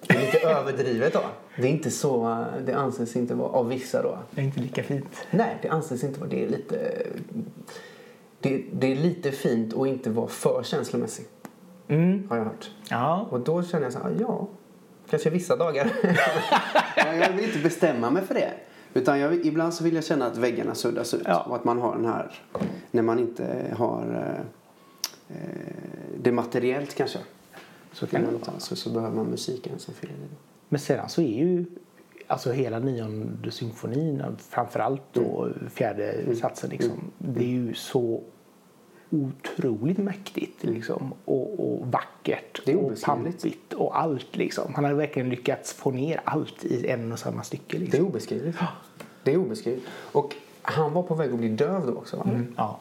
[0.00, 1.24] Det är lite överdrivet då.
[1.56, 4.18] Det är inte så, det anses inte vara, av vissa då.
[4.30, 5.26] Det är inte lika fint.
[5.30, 7.06] Nej, det anses inte vara, det är lite,
[8.40, 11.26] det, det är lite fint att inte vara för känslomässig.
[11.88, 12.28] Mm.
[12.28, 12.70] Har jag hört.
[12.90, 13.26] Ja.
[13.30, 14.48] Och då känner jag så här, ja,
[15.10, 15.92] kanske vissa dagar.
[16.96, 18.52] jag vill inte bestämma mig för det.
[18.96, 21.22] Utan jag, ibland så vill jag känna att väggarna suddas ut.
[21.24, 21.40] Ja.
[21.40, 22.32] Och att man har den här,
[22.90, 24.34] när man inte har
[25.28, 25.36] eh,
[26.22, 27.18] det materiellt kanske.
[27.92, 28.58] Så kan vara.
[28.60, 30.36] så, så behöver man musiken som fyller det.
[30.68, 31.64] Men sedan så är ju
[32.26, 35.70] alltså hela nionde symfonin, framförallt då Mm.
[35.70, 38.22] fjärde satsen, liksom, det är ju så
[39.10, 44.36] otroligt mäktigt liksom, och, och vackert och pampigt och allt.
[44.36, 44.74] Liksom.
[44.74, 47.76] Han har verkligen lyckats få ner allt i en och samma stycke.
[47.78, 48.06] Det är Liksom.
[48.06, 48.58] obeskrivligt.
[49.26, 49.86] Det är obeskrivligt.
[50.12, 52.16] Och han var på väg att bli döv då också.
[52.16, 52.24] Va?
[52.56, 52.78] Ja.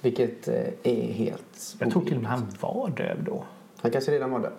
[0.00, 3.44] Vilket eh, är helt Jag tror till och med han var döv då.
[3.80, 4.52] Han kanske redan var döv.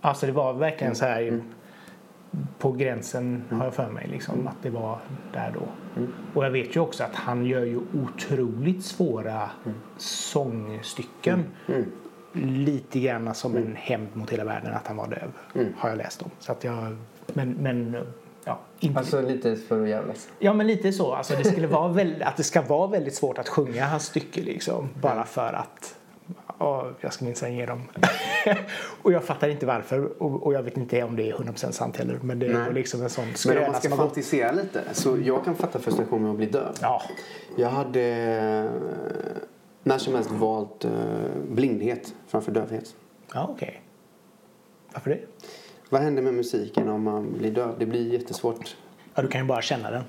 [0.00, 1.42] Alltså det var verkligen så här Mm.
[2.58, 4.98] på gränsen har jag för mig liksom, att det var
[5.32, 5.68] där då.
[6.00, 6.12] Mm.
[6.34, 9.78] Och jag vet ju också att han gör ju otroligt svåra Mm.
[9.96, 11.44] sångstycken.
[12.32, 13.66] Lite grann som Mm.
[13.68, 15.64] en hämnd mot hela världen att han var döv.
[15.76, 16.30] Har jag läst om.
[16.38, 17.96] Så att jag, men, men
[18.44, 20.28] ja, inte, Alltså lite för att jävlas.
[20.38, 21.12] ja men lite så.
[21.14, 24.40] Alltså, det skulle vara väl, att det ska vara väldigt svårt att sjunga hans stycke
[24.42, 24.88] liksom.
[25.00, 25.94] Bara för att
[26.58, 27.82] ja, jag ska minsann ge dem.
[29.02, 31.96] och jag fattar inte varför och, och jag vet inte om det är 100% sant
[31.96, 32.18] heller.
[32.22, 34.06] Men det är liksom en sån Men om man ska har gått.
[34.06, 34.82] fantisera lite.
[34.92, 36.74] Så jag kan fatta frustrationen med att bli döv.
[36.80, 37.02] Ja,
[37.56, 38.70] Jag hade eh,
[39.82, 40.90] när som helst valt eh,
[41.48, 42.94] blindhet framför dövhet.
[43.34, 43.82] ja okej.
[44.92, 45.18] Varför det?
[45.92, 47.74] Vad händer med musiken om man blir döv?
[47.78, 48.76] Det blir jättesvårt.
[49.14, 50.02] Ja, du kan ju bara känna den.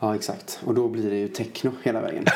[0.00, 0.60] Ja, exakt.
[0.66, 2.24] Och då blir det ju techno hela vägen.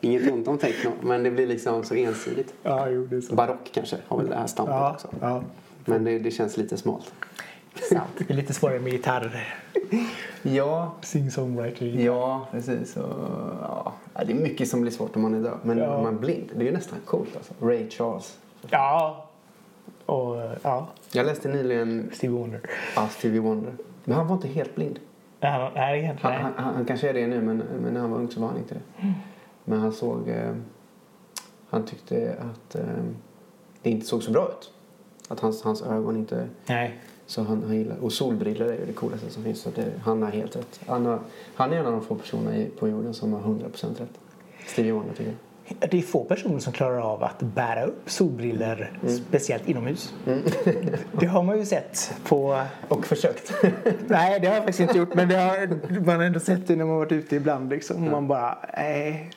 [0.00, 2.54] Inget ont om techno, men det blir liksom så ensidigt.
[2.62, 5.08] Ja, jo, det är Barock kanske har väl det här stampet Ja, också.
[5.20, 5.42] ja.
[5.84, 7.12] Men det, det känns lite smalt.
[7.90, 8.08] Sant.
[8.18, 9.54] Det är lite svårare med gitarr.
[10.42, 12.00] Ja, Sing-songwriter.
[12.04, 12.96] ja precis.
[12.96, 13.02] Och,
[13.62, 13.92] ja.
[14.14, 15.58] Ja, det är mycket som blir svårt om man är döv.
[15.62, 15.96] Men Ja.
[15.96, 17.52] om man är blind, det är ju nästan coolt alltså.
[17.60, 18.38] Ray Charles.
[18.70, 19.25] Ja.
[20.06, 22.60] Och ja, Jag läste nyligen Stevie Wonder.
[22.96, 23.72] Ja, Stevie Wonder.
[24.04, 24.98] Men han var inte helt blind.
[25.40, 26.16] Han, nej.
[26.22, 28.48] han, han, han kanske är det nu, men, men när han var ung så var
[28.48, 29.12] han inte det.
[29.64, 30.28] Men han såg...
[30.28, 30.54] Eh,
[31.68, 32.84] han tyckte att eh,
[33.82, 34.72] det inte såg så bra ut.
[35.28, 36.48] Att hans, hans ögon inte...
[36.66, 36.98] nej.
[37.28, 39.60] Så han, han gillar, och solbrillor är ju det coolaste som finns.
[39.60, 40.80] Så det, han har helt rätt.
[40.86, 41.18] Han, har,
[41.54, 44.18] han är en av de få personer i- på jorden som har 100% rätt.
[44.66, 45.34] Stevie Wonder tycker jag.
[45.68, 48.98] Det är få personer som klarar av att bära upp solbriller,
[49.28, 50.14] speciellt inomhus.
[51.20, 52.62] Det har man ju sett på...
[52.88, 53.52] Och försökt.
[54.06, 55.68] Nej, det har jag faktiskt inte gjort, men det har
[56.06, 57.70] man har ändå sett det när man varit ute ibland.
[57.70, 58.04] Liksom.
[58.04, 59.30] Och Man bara, nej.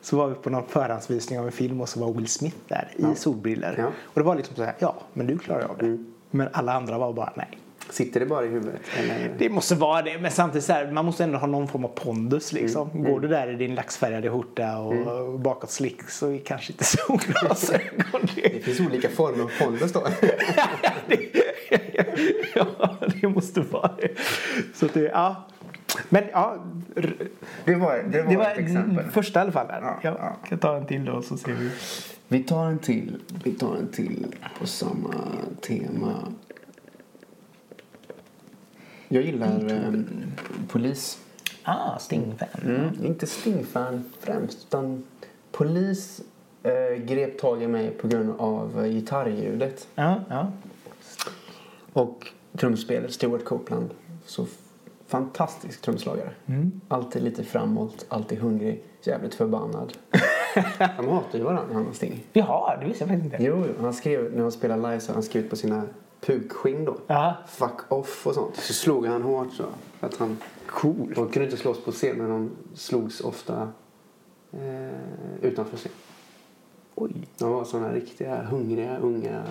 [0.00, 2.88] Så var vi på någon förhandsvisning av en film och så var Will Smith där
[2.96, 3.74] i solbriller.
[3.78, 3.86] Ja.
[3.86, 5.98] Och det var liksom så här, ja, men du klarar av det.
[6.30, 7.58] Men alla andra var bara, nej.
[7.90, 8.80] Sitter det bara i huvudet?
[8.98, 9.34] Eller?
[9.38, 11.88] Det måste vara det, men samtidigt så här, man måste ändå ha någon form av
[11.88, 13.04] pondus liksom.
[13.04, 18.20] Går du där i din laxfärgade skjorta och bakåt slick så är kanske inte solglasögon
[18.34, 18.60] Det det.
[18.64, 20.02] finns olika former av pondus då.
[22.54, 24.08] ja, det måste vara det.
[24.74, 25.44] Så att det, ja.
[26.08, 26.56] Men ja,
[27.64, 29.04] Det var, det var, det var ett exempel.
[29.10, 29.66] första i alla fall.
[29.70, 30.36] Ja, Jag ja.
[30.48, 31.70] kan ta en till då så ser vi.
[32.28, 33.16] Vi tar en till.
[33.44, 34.26] Vi tar en till
[34.60, 35.14] på samma
[35.60, 36.32] tema.
[39.08, 39.92] Jag gillar eh,
[40.68, 41.18] polis.
[41.62, 42.48] Ah, Sting-fan.
[42.64, 43.04] Mm.
[43.04, 45.04] Inte Sting-fan främst, utan
[45.52, 46.20] polis
[46.62, 49.88] eh, grep tag i mig på grund av eh, gitarrljudet.
[49.94, 50.52] Ja, ja.
[51.92, 53.90] Och trumspelet, Stuart Copeland.
[54.26, 54.46] Så
[55.06, 56.30] fantastisk trumslagare.
[56.88, 59.92] Alltid lite framåt, alltid hungrig, jävligt förbannad.
[60.78, 62.24] De hatar ju varandra, han och Sting.
[62.32, 63.44] Jaha, det visste jag faktiskt inte.
[63.44, 65.82] Jo, han skrev, när han spelade live så han skrivit på sina
[66.26, 66.96] pukskinn då.
[67.06, 68.56] Ja, Fuck off och sånt.
[68.56, 69.64] Så slog han hårt så.
[70.00, 71.12] Att han, cool.
[71.14, 73.68] de kunde inte slåss på scen men de slogs ofta
[74.52, 75.92] eh, utanför scen.
[76.94, 77.12] Oj.
[77.38, 79.42] De var såna riktiga hungriga, unga,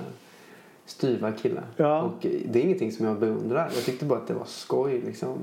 [0.86, 1.64] styva killar.
[1.78, 2.02] Ja.
[2.02, 3.72] Och eh, det är ingenting som jag beundrar.
[3.76, 5.38] Jag tyckte bara att det var skoj liksom.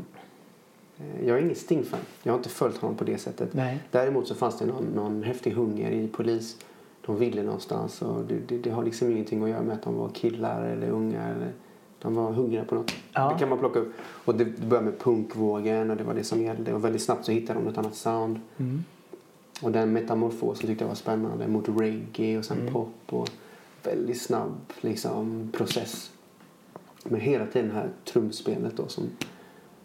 [0.99, 2.01] Eh, Jag är ingen Sting-fan.
[2.23, 3.55] Jag har inte följt honom på det sättet.
[3.55, 3.79] Nej.
[3.91, 6.57] Däremot så fanns det någon, någon häftig hunger i polis.
[7.07, 9.95] De ville någonstans och det, det, det har liksom ingenting att göra med att de
[9.97, 11.53] var killar eller unga eller
[12.03, 12.93] de var hungriga på något.
[13.13, 13.33] Ja.
[13.33, 13.93] Det kan man plocka upp.
[14.25, 16.75] Och det, började med punkvågen och det var det som gällde.
[16.75, 18.41] Och väldigt snabbt så hittade de ett annat sound.
[18.57, 18.85] Mm.
[19.63, 22.73] Och den metamorfosen tyckte jag var spännande mot reggae och sen Mm.
[22.73, 23.31] pop och
[23.83, 26.11] väldigt snabb liksom, process.
[27.05, 29.05] Men hela tiden det här trumspelet då som,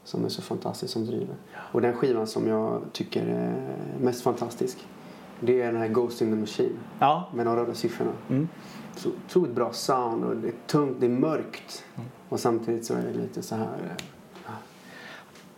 [0.04, 1.36] som är så fantastiskt som driver.
[1.56, 4.78] Och den skivan som jag tycker är mest fantastisk
[5.40, 7.30] det är den här Ghost in the Machine Ja.
[7.34, 8.12] med de röda siffrorna.
[8.30, 8.48] Mm.
[8.96, 11.84] Så otroligt bra sound och det är tungt, det är mörkt.
[11.96, 12.10] Mm.
[12.30, 13.78] Och samtidigt så är det lite så här...
[14.46, 14.52] eh,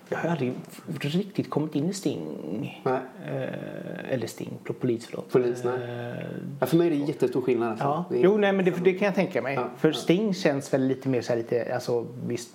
[0.09, 0.53] Jag har aldrig
[0.99, 2.81] riktigt kommit in i Sting.
[2.85, 2.99] Nej.
[3.25, 5.31] Eh, eller Sting, polis förlåt.
[5.31, 5.73] Polis, nej.
[5.73, 6.25] Eh,
[6.59, 7.69] Ja, för mig är det jättestor skillnad.
[7.69, 7.85] Alltså.
[7.85, 9.55] Ja, är- jo nej men det, det kan jag tänka mig.
[9.55, 9.91] Ja, För.
[9.91, 12.49] Sting känns väl lite mer så här lite, alltså visst,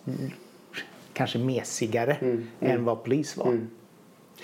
[1.12, 3.46] kanske mesigare Mm, än vad Police var.
[3.46, 3.68] Mm.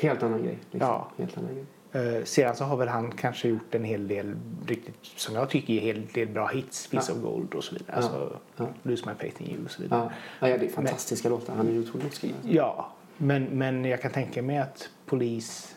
[0.01, 0.59] Helt annan grej.
[0.71, 0.91] Liksom.
[0.91, 1.09] Ja.
[1.19, 1.65] Helt annan grej.
[1.93, 4.35] Eh, sedan så har väl han kanske gjort en hel del
[4.67, 6.87] riktigt, som jag tycker är en hel del bra hits.
[6.87, 7.15] Fizz Ja.
[7.15, 7.91] of Gold och så vidare.
[7.91, 7.97] Ja.
[7.97, 8.69] Alltså, Ja.
[8.83, 10.11] Lose My Faith in You och så vidare.
[10.41, 11.55] Ja, ja det är fantastiska låtar.
[11.55, 12.37] Han är ju otroligt skriven.
[12.43, 15.69] Ja, men, men jag kan tänka mig att Police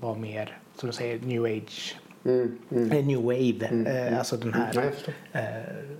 [0.00, 1.96] var mer, som du säger, new age.
[2.24, 2.90] Mm, mm.
[2.92, 3.66] Eller new wave.
[3.66, 4.18] Mm, eh, mm.
[4.18, 4.92] Alltså den här
[5.32, 5.40] eh,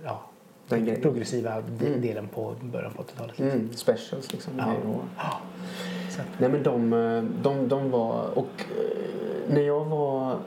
[0.03, 0.29] ja,
[0.69, 2.01] Den progressiva Mm.
[2.01, 3.39] delen på början på 80-talet.
[3.39, 4.53] Mm, specials liksom.
[4.57, 5.41] Ja.
[6.19, 10.37] Att- Nej men de, eh, de, de var, och eh, när jag var, eh,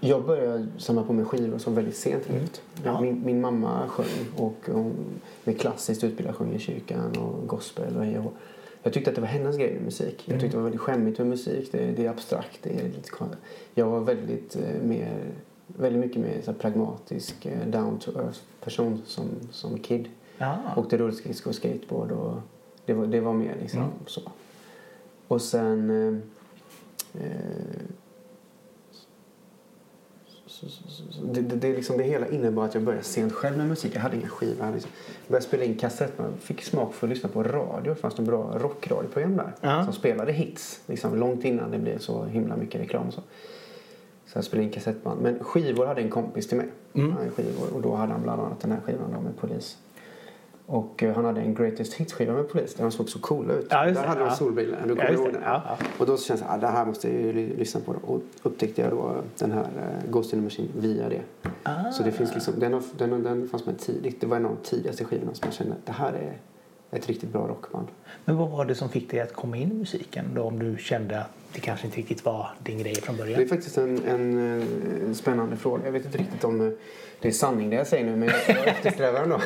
[0.00, 2.62] jag började samla på mig skivor som väldigt sent i livet.
[2.84, 3.00] Ja.
[3.00, 4.92] Min, min mamma sjöng och hon
[5.44, 8.32] med klassiskt utbildad sjöng i kyrkan och gospel och hej och.
[8.84, 10.22] Jag tyckte att det var hennes grej med musik.
[10.26, 11.68] Jag tyckte det var väldigt skämmigt med musik.
[11.72, 12.58] Det, det är abstrakt.
[12.62, 13.10] Det är lite,
[13.74, 15.18] jag var väldigt mer,
[15.66, 20.08] väldigt mycket mer så pragmatisk, down to earth person som, som kid.
[20.38, 20.56] Ja.
[20.76, 22.34] Åkte rullskridskor och skateboard och
[22.86, 23.90] det var, det var mer liksom Mm.
[24.06, 24.20] så.
[25.28, 25.90] Och sen...
[27.14, 27.82] Eh, eh,
[30.46, 33.32] så, så, så, så, det, det, det, liksom, det hela innebar att jag började sent
[33.32, 33.92] själv med musik.
[33.94, 34.56] Jag hade inga skivor.
[34.58, 34.92] Jag hade liksom,
[35.28, 36.24] började spela in kassetter.
[36.24, 37.94] Jag fick smak för att lyssna på radio.
[37.94, 39.54] Det fanns det bra rockradioprogram där.
[39.60, 39.84] Ja.
[39.84, 40.80] Som spelade hits.
[40.86, 43.12] Liksom, långt innan det blev så himla mycket reklam.
[43.12, 43.20] Så.
[44.26, 45.20] så jag spelade in kassettband.
[45.22, 46.68] Men skivor hade en kompis till mig.
[46.94, 47.12] Mm.
[47.12, 49.76] Han skivor, och då hade han bland annat den här skivan då med Polis.
[50.72, 53.66] Och eh, han hade en Greatest Hits-skiva med Polis där de såg så coola ut.
[53.70, 54.00] Ja, där det.
[54.00, 54.34] hade de Ja.
[54.34, 54.76] solbrillor.
[54.86, 55.32] Du Ja, kommer ihåg det.
[55.32, 55.42] den?
[55.44, 55.62] Ja.
[55.98, 57.94] Och då kändes det att ah, det här måste jag lyssna på.
[58.06, 61.20] Och upptäckte jag då den här uh, Ghost in the Machine via det.
[61.62, 61.90] Ah.
[61.92, 64.20] Så det finns liksom, den, har, den, den fanns med tidigt.
[64.20, 66.32] Det var en av de tidigaste skivorna som jag kände att det här är
[66.92, 67.88] ett riktigt bra rockband.
[68.24, 70.76] Men vad var det som fick dig att komma in i musiken då om du
[70.78, 73.48] kände att det kanske inte riktigt var din grej från Det är början?
[73.48, 74.60] faktiskt en, en,
[75.08, 75.84] eh, spännande fråga.
[75.84, 76.72] Jag vet inte riktigt om eh,
[77.20, 79.40] det är sanning det jag säger nu men jag, jag eftersträvar ändå.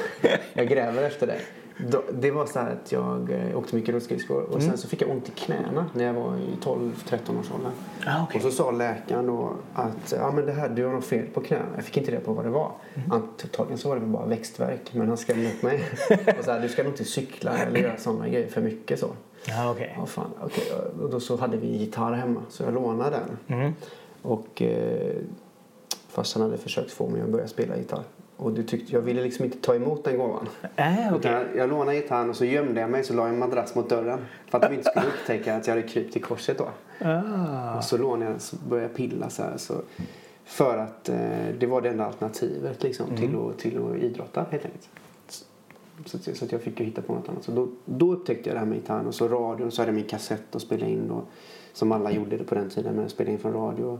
[0.53, 1.39] Jag gräver efter det.
[1.79, 5.03] Då, det var så här att jag eh, åkte mycket rullskridskor och sen så fick
[5.03, 7.71] jag ont i knäna när jag var i 12-13 års ålder.
[8.07, 8.37] Ah, okej.
[8.37, 11.41] Och så sa läkaren då att ja, men det här, du har något fel på
[11.41, 11.65] knäna.
[11.75, 12.73] Jag fick inte reda på vad det var.
[13.11, 15.85] Antagligen så var det väl bara växtverk men han skrämde upp mig.
[16.39, 19.09] och så här, du ska nog inte cykla eller göra sådana grejer för mycket så.
[19.49, 19.95] Ja, okej.
[19.99, 20.65] Ja, fan, okej.
[21.03, 23.59] Och då så hade vi gitarr hemma så jag lånade den.
[23.59, 23.73] Mm.
[24.23, 25.17] Och eh,
[26.09, 28.03] farsan hade försökt få mig att börja spela gitarr.
[28.37, 30.49] Och det tyckte, jag ville liksom inte ta emot den gåvan.
[30.77, 31.17] Äh.
[31.17, 33.75] Utan jag, jag lånade gitarren och så gömde jag mig så la jag en madrass
[33.75, 34.19] mot dörren.
[34.47, 36.69] För att de inte skulle upptäcka att jag hade krypt i korset då.
[37.07, 37.77] Ah.
[37.77, 39.57] Och så lånade jag den så började jag pilla så här.
[39.57, 39.75] Så,
[40.45, 41.17] för att eh,
[41.59, 44.89] det var det enda alternativet liksom, till, att, till att idrotta helt enkelt.
[46.05, 47.45] Så, så, att jag fick ju hitta på något annat.
[47.45, 49.71] Så då, då upptäckte jag det här med gitarren och så radion.
[49.71, 51.23] Så hade jag min kassett och spelade in då.
[51.73, 52.95] Som alla gjorde det på den tiden.
[52.95, 53.99] Men jag spelade in från radio.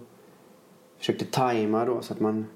[0.99, 2.47] Försökte tajma då så att man...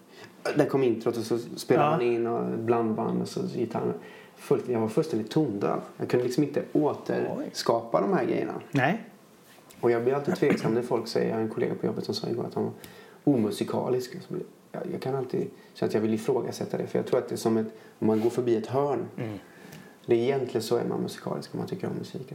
[0.56, 1.90] Där kom introt och så spelade Ja.
[1.90, 3.94] man in och blandband och så gitarren.
[4.36, 5.80] Fullt, jag var fullständigt tondöv.
[5.96, 8.52] Jag kunde liksom inte återskapa de här grejerna.
[8.70, 9.04] Nej.
[9.80, 12.14] Och jag blir alltid tveksam när folk säger, jag har en kollega på jobbet som
[12.14, 12.72] sa igår att han var
[13.24, 14.16] omusikalisk.
[14.72, 16.86] Jag, jag kan alltid känna att jag vill ifrågasätta det.
[16.86, 17.66] För jag tror att det är som ett,
[17.98, 19.06] om man går förbi ett hörn.
[20.06, 22.32] Det är egentligen så är man musikalisk om man tycker om musik.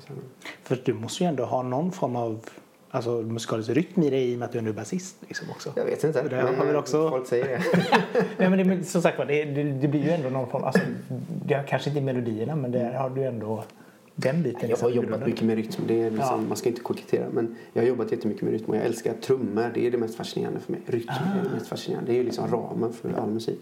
[0.63, 2.39] För du måste ju ändå ha någon form av
[2.95, 5.73] alltså, musikalisk rytm i dig i och med att du är basist liksom också.
[5.75, 6.23] Jag vet inte.
[6.29, 7.61] Det har väl också- Folk säger det.
[8.37, 10.81] Nej, men det, som sagt det, det, det blir ju ändå någon form, alltså,
[11.45, 13.63] det är kanske inte melodierna men där har du ändå
[14.15, 14.59] den biten.
[14.61, 15.29] Jag liksom, har jobbat grunden.
[15.29, 15.83] mycket med rytm.
[15.87, 16.47] Det är liksom, Ja.
[16.47, 17.25] Man ska inte kokettera.
[17.31, 19.71] Men jag har jobbat jättemycket med rytm och jag älskar trummor.
[19.73, 20.81] Det är det mest fascinerande för mig.
[20.85, 22.11] Rytm är det mest fascinerande.
[22.11, 23.59] Det är ju liksom ramen för all musik.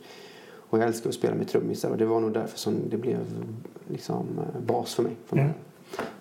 [0.70, 3.20] Och jag älskar att spela med trummisar och det var nog därför som det blev
[3.88, 5.12] liksom eh, bas för mig.
[5.26, 5.46] För mig.
[5.46, 5.56] Mm.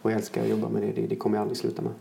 [0.03, 0.93] Och jag älskar att jobba med det.
[1.01, 1.93] Det, det kommer jag aldrig sluta med.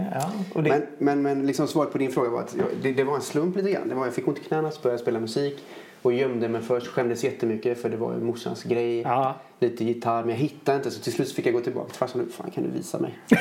[0.00, 2.92] Okej, Ja, det, Men, men, men liksom svaret på din fråga var att jag, det,
[2.92, 3.88] det var en slump lite grann.
[3.88, 5.64] Det var, jag fick ont i knäna så började jag spela musik.
[6.02, 6.86] Och gömde mig först.
[6.86, 9.00] Skämdes jättemycket för det var ju morsans grej.
[9.00, 11.98] ja, lite gitarr men jag hittade inte så till slut fick jag gå tillbaka till
[11.98, 12.28] farsan.
[12.32, 13.18] Fan kan du visa mig?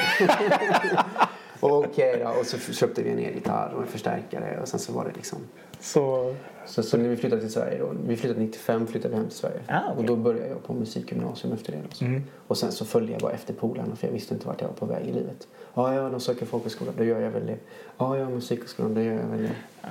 [1.60, 5.06] Okej då och så köpte vi en elgitarr och en förstärkare och sen så var
[5.06, 5.40] det liksom.
[5.86, 6.36] Så...
[6.68, 9.38] Så, så när vi flyttade till Sverige då, vi flyttade 95 flyttade vi hem till
[9.38, 9.60] Sverige.
[9.68, 9.98] Ah, okej.
[9.98, 11.78] Och då började jag på musikgymnasium efter det.
[11.78, 12.06] Då, så.
[12.06, 12.24] Mm.
[12.48, 14.76] Och sen så följde jag bara efter polarna för jag visste inte vart jag var
[14.76, 15.48] på väg i livet.
[15.74, 17.58] Ja, ja, de söker folkhögskola, då gör jag väl det.
[17.98, 19.56] Ja, ja, musikhögskolan, då gör jag väl det.
[19.82, 19.88] Ah.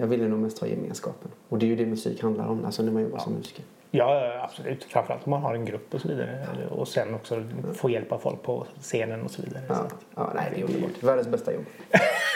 [0.00, 1.30] Jag ville nog mest ha gemenskapen.
[1.48, 3.64] Och det är ju det musik handlar om, alltså när man jobbar som musiker.
[3.96, 4.84] Ja, ja, absolut.
[4.84, 6.46] Framförallt om man har en grupp och så vidare.
[6.70, 9.62] Och sen också få hjälp av folk på scenen och så vidare.
[9.68, 11.02] Så Ja, att- ja nej, det är underbart.
[11.02, 11.64] Världens bästa jobb.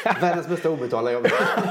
[0.21, 1.27] Världens bästa obetalda jobb.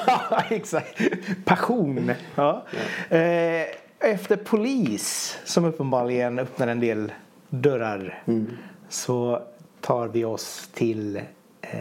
[0.08, 1.02] Ja, exakt.
[1.46, 2.12] Passion.
[2.36, 2.64] Ja.
[3.10, 3.64] Eh,
[4.00, 7.12] efter polis, som uppenbarligen öppnar en del
[7.50, 8.58] dörrar, Mm.
[8.90, 9.42] så
[9.82, 11.22] tar vi oss till...
[11.62, 11.72] Eh,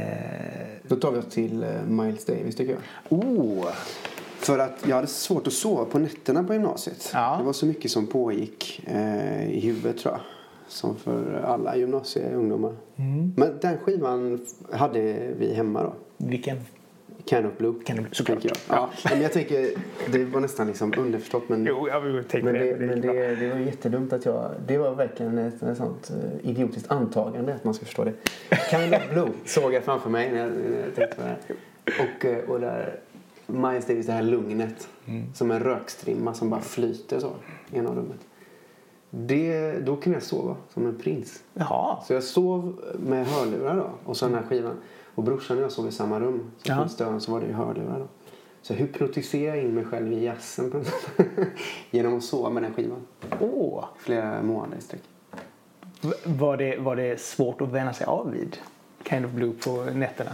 [0.83, 2.83] Då tar vi oss till eh, Miles Davis tycker jag.
[3.19, 3.67] oh,
[4.47, 7.11] För att jag hade svårt att sova på nätterna på gymnasiet.
[7.15, 7.37] Ja.
[7.39, 10.21] Det var så mycket som pågick eh, i huvudet tror jag.
[10.69, 12.73] som för alla gymnasieungdomar.
[13.37, 15.01] Men den skivan hade
[15.39, 15.95] vi hemma då.
[16.17, 16.57] Vilken?
[17.25, 17.75] Can of Blue.
[17.85, 18.45] Can of Blue, så såklart.
[18.45, 18.57] jag.
[18.69, 18.91] Ja.
[19.11, 19.71] Men jag tänker,
[20.13, 21.67] det var nästan liksom underförstått men...
[21.67, 22.75] Jo, jag tänkte Men, det.
[22.75, 24.51] det, men det, det var jättedumt att jag...
[24.67, 28.13] Det var verkligen ett, ett sånt eh, idiotiskt antagande att man ska förstå det.
[28.71, 31.39] Kind of Blue såg jag framför mig när jag, när jag tänkte på det här.
[31.87, 33.01] Och, eh, och där
[33.47, 34.89] Miles Davis, det här lugnet.
[35.35, 37.33] Som en rökstrimma som bara flyter så
[37.73, 38.21] i ena rummet.
[39.11, 41.43] Det, då kunde jag sova som en prins.
[41.55, 42.03] Jaha.
[42.05, 44.77] Så jag sov med hörlurar då och så den här skivan.
[45.15, 46.51] Och brorsan och jag sov i samma rum.
[46.57, 46.89] Så ja.
[46.89, 48.07] störande så var det ju hörlurar då.
[48.63, 50.81] Så jag hypnotiserade in mig själv i jazzen på.
[51.91, 53.07] Genom att sova med den skivan.
[53.41, 53.85] Åh.
[53.99, 55.03] Flera månader i sträck.
[56.25, 58.57] Var det, var det svårt att vänja sig av vid
[59.05, 60.31] Kind of Blue på nätterna?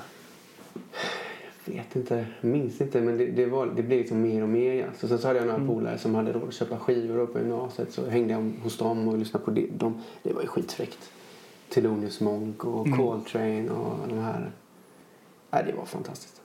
[1.64, 4.90] Vet inte, minns inte men det, det, var, det blev liksom mer och mer.
[5.02, 7.92] Och sen så hade jag några polare som hade råd att köpa skivor på gymnasiet
[7.92, 9.66] så hängde jag hos dem och lyssnade på det.
[9.76, 11.10] De, det var ju skitfräckt.
[11.74, 14.50] Thelonious Monk och Coltrane och de här.
[15.50, 16.38] Nej, det var fantastiskt.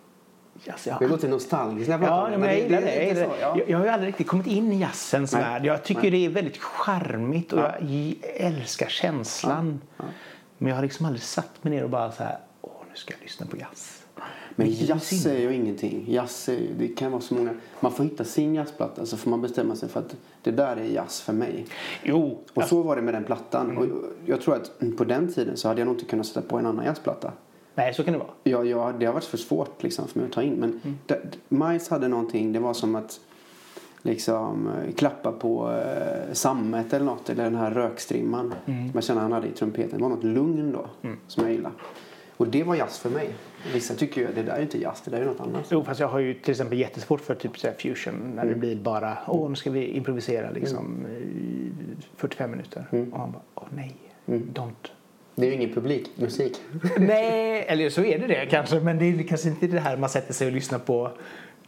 [0.68, 0.98] Yes, ja.
[1.00, 2.48] Det låter nostalgiskt när jag pratar Ja, om det.
[2.48, 3.06] jag gillar det.
[3.08, 3.40] Jag, så, det.
[3.42, 3.58] ja.
[3.58, 5.42] Jag, jag har ju aldrig riktigt kommit in i jazzens Nej.
[5.42, 5.66] värld.
[5.66, 6.12] Jag tycker Nej.
[6.12, 7.72] det är väldigt charmigt och Ja.
[7.80, 9.82] jag älskar känslan.
[9.98, 10.04] Ja.
[10.58, 13.14] Men jag har liksom aldrig satt mig ner och bara så här, åh nu ska
[13.14, 14.04] jag lyssna på jazz.
[14.60, 16.06] Men jazz är ju ingenting.
[16.08, 17.54] Jazz är, det kan vara så många.
[17.80, 20.84] Man får hitta sin jazzplatta så får man bestämma sig för att det där är
[20.86, 21.66] jazz för mig.
[22.04, 23.78] Jo, Och så var det med den plattan.
[23.78, 23.86] Och
[24.26, 26.66] jag tror att på den tiden så hade jag nog inte kunnat sätta på en
[26.66, 27.32] annan jazzplatta.
[27.76, 28.30] nej så kan det vara.
[28.44, 30.54] Ja, ja, det har varit för svårt liksom, för mig att ta in.
[30.54, 31.70] Men mm.
[31.70, 33.20] Miles hade någonting, det var som att
[34.02, 37.30] liksom eh, klappa på eh, sammet eller något.
[37.30, 38.54] Eller den här rökstrimman.
[38.66, 38.92] Mm.
[38.94, 39.98] Man känner han hade i trumpeten.
[39.98, 41.76] Det var något lugn då som jag gillade.
[42.38, 43.30] Och det var jazz för mig.
[43.74, 45.68] Vissa tycker ju att det där är inte jazz, det där är något annat.
[45.72, 48.54] Jo, fast jag har ju till exempel jättesvårt för typ så fusion när Mm.
[48.54, 51.72] det blir bara, åh nu ska vi improvisera liksom i
[52.16, 52.86] 45 minuter.
[52.92, 53.14] Mm.
[53.14, 53.96] Och han bara, åh nej,
[54.28, 54.92] don't.
[55.36, 56.58] Det är ju ingen publikmusik.
[56.98, 60.10] nej, eller så är det det kanske, men det är kanske inte det här man
[60.10, 61.12] sätter sig och lyssnar på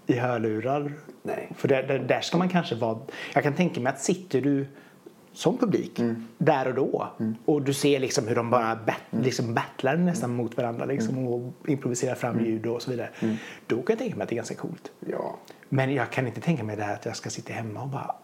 [0.07, 0.93] i hörlurar.
[1.23, 1.51] Nej.
[1.55, 2.99] För där, där, där ska man kanske vara,
[3.33, 4.65] jag kan tänka mig att sitter du
[5.39, 6.23] som publik Mm.
[6.37, 7.07] där och då
[7.45, 9.25] och du ser liksom hur de bara bat, Mm.
[9.25, 12.45] liksom battlar nästan mot varandra liksom, och improviserar fram Mm.
[12.45, 13.09] ljud och så vidare.
[13.67, 14.91] Då kan jag tänka mig att det är ganska coolt.
[14.99, 15.37] Ja.
[15.69, 18.15] Men jag kan inte tänka mig det här att jag ska sitta hemma och bara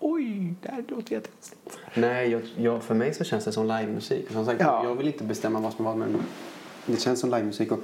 [0.00, 1.78] oj, det här låter jättekonstigt.
[1.94, 4.30] Nej, jag, jag, för mig så känns det som livemusik.
[4.30, 4.84] Som sagt, Ja.
[4.84, 6.16] Jag vill inte bestämma vad som är vad, men
[6.86, 7.72] det känns som livemusik.
[7.72, 7.78] Och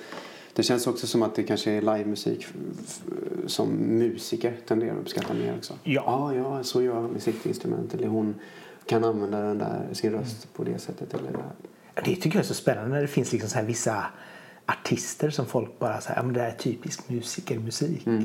[0.55, 2.47] det känns också som att det kanske är livemusik
[3.47, 5.75] som musiker tenderar att uppskatta mer också.
[5.83, 6.35] Ja.
[6.35, 7.09] ja, ja så gör
[7.45, 7.95] instrument.
[7.95, 8.35] Eller hon
[8.87, 11.15] kan använda den där, sin röst på det sättet.
[11.15, 11.45] Eller det.
[12.05, 14.07] Det tycker jag är så spännande när det finns liksom så här vissa
[14.67, 18.07] artister som folk bara säger, ja men det är typisk musikermusik.
[18.07, 18.25] Mm.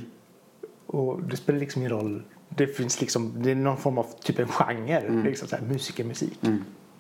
[0.88, 2.24] Och det spelar liksom ingen roll.
[2.50, 5.24] Det finns liksom, det är någon form av typ en genre, Mm.
[5.26, 6.40] liksom så här musikermusik.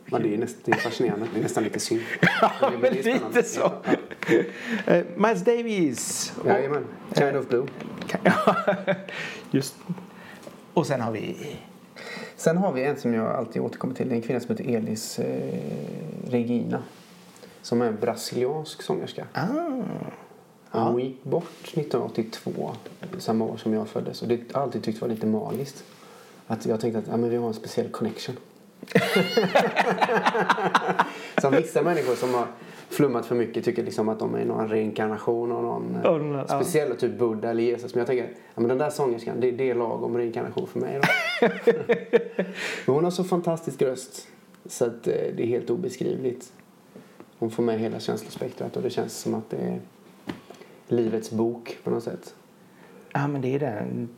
[0.05, 1.27] Ja, det, är näst, det är fascinerande.
[1.33, 2.01] Det är nästan lite synd.
[2.41, 3.27] Ja, men spännande.
[3.35, 3.59] lite så.
[3.59, 3.95] Ja,
[4.85, 6.33] Eh, Miles Davis.
[6.45, 6.51] ja.
[6.53, 6.85] Jajamän.
[7.15, 7.67] Kind of Blue.
[9.51, 9.75] Just.
[10.73, 11.37] Och sen har vi...
[12.35, 14.09] Sen har vi en som jag alltid återkommer till.
[14.09, 15.59] Det är en kvinna som heter Elis eh,
[16.29, 16.83] Regina.
[17.61, 19.27] Som är en brasiliansk sångerska.
[19.33, 22.71] Ah, Hon gick bort 1982,
[23.17, 24.21] samma år som jag föddes.
[24.21, 25.83] Och det har alltid tyckt var lite magiskt.
[26.47, 28.35] Att jag tänkte att ja, men vi har en speciell connection.
[31.41, 32.47] som vissa människor som har
[32.89, 36.47] flummat för mycket tycker liksom att de är någon reinkarnation av någon den där, ja.
[36.47, 37.93] speciell, typ Buddha eller Jesus.
[37.93, 40.99] Men jag tänker, ja, men den där sångerskan, det, det är lagom reinkarnation för mig.
[41.01, 41.07] Då.
[42.85, 44.27] men hon har så fantastisk röst
[44.65, 46.51] så att eh, det är helt obeskrivligt.
[47.39, 49.79] Hon får med hela känslospektrat och det känns som att det är
[50.87, 52.35] livets bok på något sätt.
[53.13, 54.09] ja, men det är den.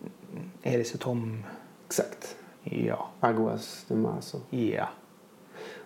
[0.64, 1.44] Elis och Tom.
[1.86, 2.36] Exakt.
[2.64, 3.10] Ja.
[3.20, 4.38] Aguas de Maso.
[4.50, 4.88] Ja.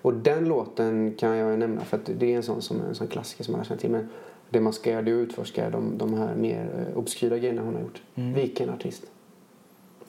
[0.01, 3.07] Och den låten kan jag nämna för att det är en sån, som en sån
[3.07, 3.91] klassiker som alla känner till.
[3.91, 4.09] Men
[4.49, 7.61] det man ska göra det är att utforska de, de här mer eh, obskyra grejerna
[7.61, 8.01] hon har gjort.
[8.13, 9.03] Vilken artist.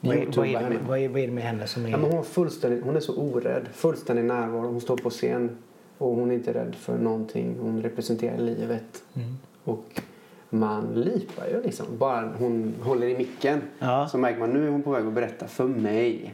[0.01, 1.89] Vad är, vad, är med, vad, är, vad är det med henne som är...
[1.89, 3.67] Ja, men hon, fullständigt, hon är så orädd.
[3.73, 4.67] Fullständig närvaro.
[4.67, 5.57] Hon står på scen
[5.97, 7.55] och hon är inte rädd för någonting.
[7.61, 9.03] Hon representerar livet.
[9.13, 9.37] Mm.
[9.63, 10.01] Och
[10.49, 11.85] man lipar ju liksom.
[11.97, 14.07] Bara hon håller i micken Ja.
[14.11, 16.33] så märker man nu är hon på väg att berätta för mig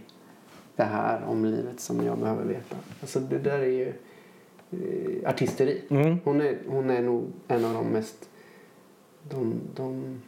[0.76, 2.76] det här om livet som jag behöver veta.
[3.02, 3.94] Alltså det där är ju
[4.72, 5.82] eh, artisteri.
[5.90, 6.18] Mm.
[6.24, 8.30] Hon, är, hon är nog en av de mest...
[9.30, 10.22] De, de,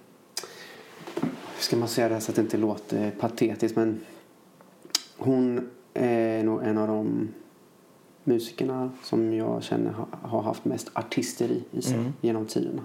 [1.22, 4.00] hur ska man säga det här så att det inte låter patetiskt men
[5.18, 7.28] hon är nog en av de
[8.24, 12.14] musikerna som jag känner ha, har haft mest artisteri i sig Mm.
[12.22, 12.82] genom tiderna.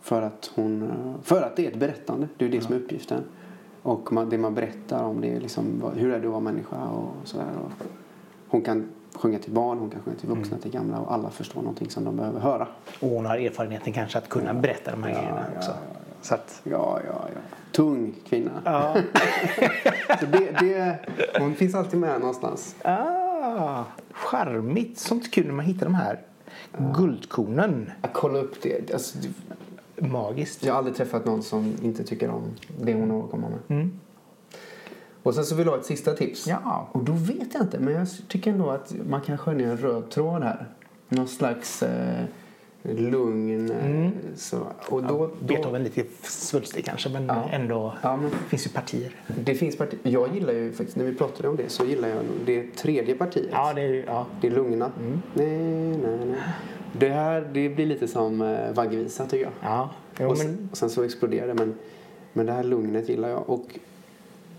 [0.00, 2.28] För att, hon, eh, för att det är ett berättande.
[2.36, 3.22] Det är det som är uppgiften.
[3.86, 6.88] Och man, det man berättar om det är liksom hur är det att vara människa
[6.88, 7.46] och sådär.
[8.48, 11.60] Hon kan sjunga till barn, hon kan sjunga till vuxna, till gamla och alla förstår
[11.62, 12.68] någonting som de behöver höra.
[13.00, 15.70] Och hon har erfarenheten kanske att kunna berätta de här Ja, grejerna ja, också.
[15.70, 16.00] ja, ja.
[16.22, 17.40] Så att, Ja, ja, ja.
[17.72, 18.50] Tung kvinna.
[18.64, 18.96] ja.
[20.20, 20.98] Det, det,
[21.38, 22.76] hon finns alltid med någonstans.
[22.84, 24.98] ah, charmigt.
[24.98, 26.20] Sånt kul när man hittar de här
[26.94, 27.90] guldkornen.
[28.02, 28.92] Jag kolla upp det.
[28.92, 29.18] Alltså,
[29.98, 30.64] Magiskt.
[30.64, 32.42] jag har aldrig träffat någon som inte tycker om
[32.80, 33.78] det hon har att komma med.
[33.78, 34.00] Mm.
[35.22, 36.46] Och sen så vill jag ha ett sista tips.
[36.46, 36.88] Ja.
[36.92, 40.10] Och då vet jag inte, men jag tycker ändå att man kan skönja en röd
[40.10, 40.66] tråd här.
[41.08, 42.24] Någon slags eh,
[42.94, 43.70] lugn.
[43.70, 44.58] Eh, så.
[44.88, 47.48] Och då, då, Beethoven lite svulstig kanske men Ja.
[47.52, 49.10] ändå Ja, men finns ju partier.
[49.44, 52.18] det finns parti- Jag gillar ju faktiskt, när vi pratade om det, så gillar jag
[52.46, 53.48] det tredje partiet.
[53.52, 54.26] Ja, det är ja.
[54.40, 54.90] Det är lugna.
[55.34, 55.58] Nej,
[55.88, 56.38] nej, nej.
[56.92, 59.52] Det här det blir lite som eh, vaggvisa tycker jag.
[59.62, 61.54] Ja, jo, och, men, sen, och sen så exploderar det.
[61.54, 61.74] Men,
[62.32, 63.50] men det här lugnet gillar jag.
[63.50, 63.78] Och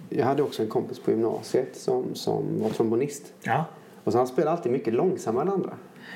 [0.09, 3.33] jag hade också en kompis på gymnasiet som, som var trombonist.
[3.43, 3.65] ja.
[4.03, 5.69] Och så han spelade alltid mycket långsammare än andra.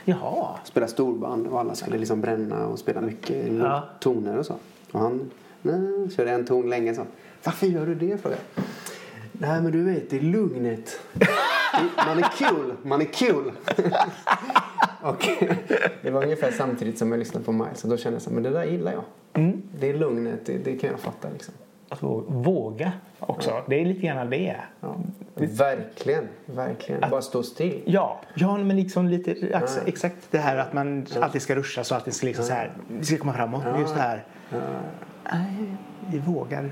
[0.05, 0.55] Jaha.
[0.63, 3.83] Spelade storband och alla skulle liksom bränna och spela mycket Ja.
[3.99, 4.55] toner och så.
[4.91, 5.31] Och han
[5.61, 7.05] nej, körde en ton länge så.
[7.43, 8.17] Varför gör du det?
[8.17, 8.63] frågade jag.
[9.33, 10.99] Nej men du vet, det är lugnet.
[12.07, 13.51] Man är cool, man är cool.
[15.01, 15.27] och
[16.01, 18.43] det var ungefär samtidigt som jag lyssnade på Miles och då kände jag så men
[18.43, 19.03] det där gillar jag.
[19.33, 19.61] Mm.
[19.79, 21.53] Det är lugnet, det, det kan jag fatta liksom.
[21.91, 23.63] Att vå- våga också.
[23.67, 24.55] Det är lite grann det.
[24.79, 24.95] Ja.
[25.35, 27.09] Verkligen, verkligen.
[27.09, 27.81] Bara stå still.
[27.85, 31.95] Ja, ja men liksom lite ex- exakt det här att man alltid ska ruscha så
[31.95, 33.63] att det ska liksom så här, det ska komma framåt.
[33.79, 34.25] Just det här.
[35.33, 35.75] Nej,
[36.11, 36.71] vi vågar.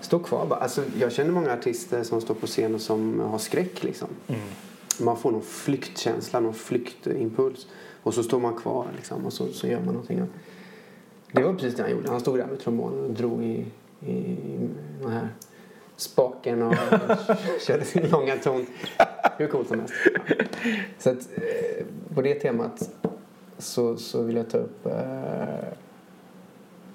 [0.00, 0.60] Stå kvar bara.
[0.60, 4.08] Alltså, jag känner många artister som står på scen och som har skräck liksom.
[5.00, 7.66] Man får någon flyktkänsla, någon flyktimpuls.
[8.02, 10.22] Och så står man kvar liksom och så, så gör man någonting.
[11.32, 12.10] Det var precis det han gjorde.
[12.10, 13.66] Han stod där med trombonen och drog i,
[14.06, 14.36] i
[15.02, 15.28] den här
[15.96, 16.74] spaken och
[17.66, 18.66] körde sin långa ton.
[19.38, 19.94] Hur coolt som helst.
[20.98, 21.84] Så att, eh,
[22.14, 22.90] på det temat
[23.58, 25.68] så, så vill jag ta upp eh,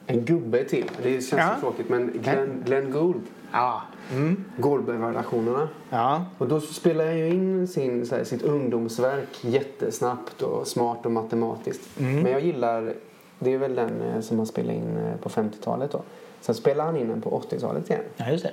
[0.08, 0.91] en gubbe till.
[1.03, 1.55] Det känns Ja.
[1.55, 3.22] så tråkigt men Glenn, Glenn Gould.
[3.51, 3.82] Ja.
[4.12, 4.43] Mm.
[4.58, 5.70] Goldberg-variationerna.
[5.89, 6.26] Ja.
[6.38, 11.89] Och då spelar jag ju in sin, här, sitt ungdomsverk jättesnabbt och smart och matematiskt.
[11.99, 12.93] Men jag gillar,
[13.39, 16.01] det är väl den eh, som han spelade in på 50-talet då.
[16.48, 18.52] Sen spelade han in den på 80-talet igen, ja, just det.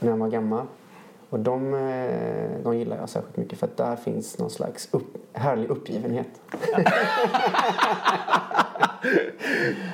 [0.00, 0.66] när han var gammal.
[1.30, 5.16] Och de, eh, de gillar jag särskilt mycket för att där finns någon slags upp,
[5.32, 6.26] härlig uppgivenhet.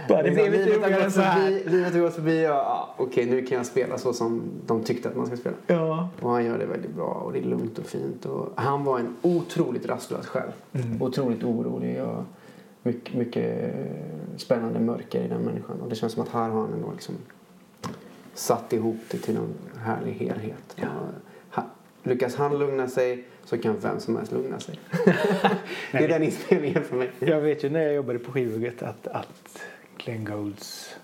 [0.08, 1.34] Bara det blev lite livet, har roligare så här.
[1.34, 4.84] förbi, livet har gått förbi och ja, okej nu kan jag spela så som de
[4.84, 5.56] tyckte att man ska spela.
[5.66, 6.08] Ja.
[6.20, 8.26] Och han gör det väldigt bra och det är lugnt och fint.
[8.26, 10.52] Och han var en otroligt rastlös själv.
[11.00, 12.24] Otroligt orolig och
[12.82, 13.74] mycket, mycket
[14.36, 15.80] spännande mörker i den människan.
[15.80, 17.14] Och det känns som att här har han ändå liksom
[18.34, 20.76] satt ihop det till någon härlig helhet.
[21.50, 21.64] Ha,
[22.02, 24.78] lyckas han lugna sig så kan vem som helst lugna sig.
[25.92, 27.10] det är den inspelningen för mig.
[27.18, 29.62] Jag vet ju när jag jobbade på skivhugget att, att
[29.96, 30.96] Glenn Goulds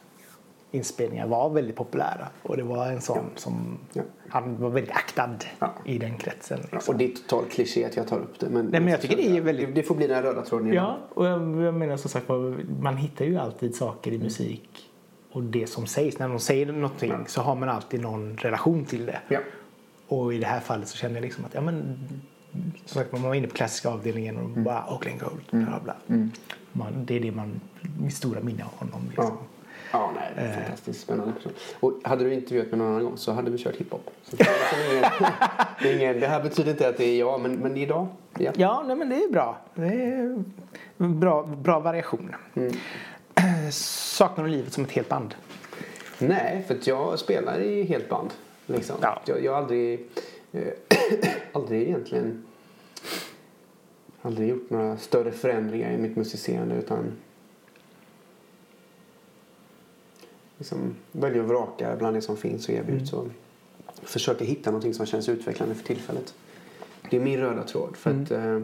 [0.70, 2.28] inspelningar var väldigt populära.
[2.42, 3.78] Och det var en sån som...
[3.92, 4.02] Ja.
[4.28, 5.74] Han var väldigt aktad Ja.
[5.84, 6.58] i den kretsen.
[6.62, 6.92] Ja, Liksom.
[6.94, 8.48] och det är totalt kliché att jag tar upp det.
[8.48, 10.72] Men, Nej, men jag tycker det är väldigt- det, får bli den röda tråden.
[10.72, 12.26] Ja, och jag, jag menar som sagt
[12.80, 14.68] man hittar ju alltid saker i musik
[15.32, 16.18] och det som sägs.
[16.18, 19.18] När de säger någonting så har man alltid någon relation till det.
[19.28, 19.38] Ja.
[20.08, 21.98] Och i det här fallet så känner jag liksom att ja men
[22.86, 25.94] som sagt man var inne på klassiska avdelningen och bara oh Glenn Gould, bla bla.
[26.72, 27.60] Man, det är det man,
[28.00, 29.00] mitt stora minne av honom.
[29.08, 29.24] Liksom.
[29.24, 29.38] Ja.
[29.92, 30.54] Ja, nej, det är Eh.
[30.64, 31.52] fantastiskt spännande person.
[31.80, 34.10] Och hade du intervjuat mig någon annan gång så hade vi kört hiphop.
[34.24, 35.26] Så det, är liksom
[35.82, 38.06] det, är det här betyder inte att det är jag, men, men idag,
[38.38, 38.52] ja.
[38.56, 39.58] Ja, nej, men det är bra.
[39.74, 40.44] Det är
[40.96, 42.34] bra, bra variation.
[43.70, 45.34] Saknar du livet som ett helt band?
[46.18, 48.30] Nej, för jag spelar i helt band.
[48.66, 48.96] Liksom.
[49.02, 49.22] Ja.
[49.24, 50.06] Jag, jag har aldrig,
[50.52, 50.62] eh,
[51.52, 52.44] aldrig egentligen
[54.22, 57.12] aldrig gjort några större förändringar i mitt musicerande utan
[60.58, 63.12] liksom väljer och vrakar bland det som finns och erbjuds.
[63.12, 63.26] Och
[64.02, 66.34] försöker hitta någonting som känns utvecklande för tillfället.
[67.10, 67.96] Det är min röda tråd.
[67.96, 68.60] För att eh,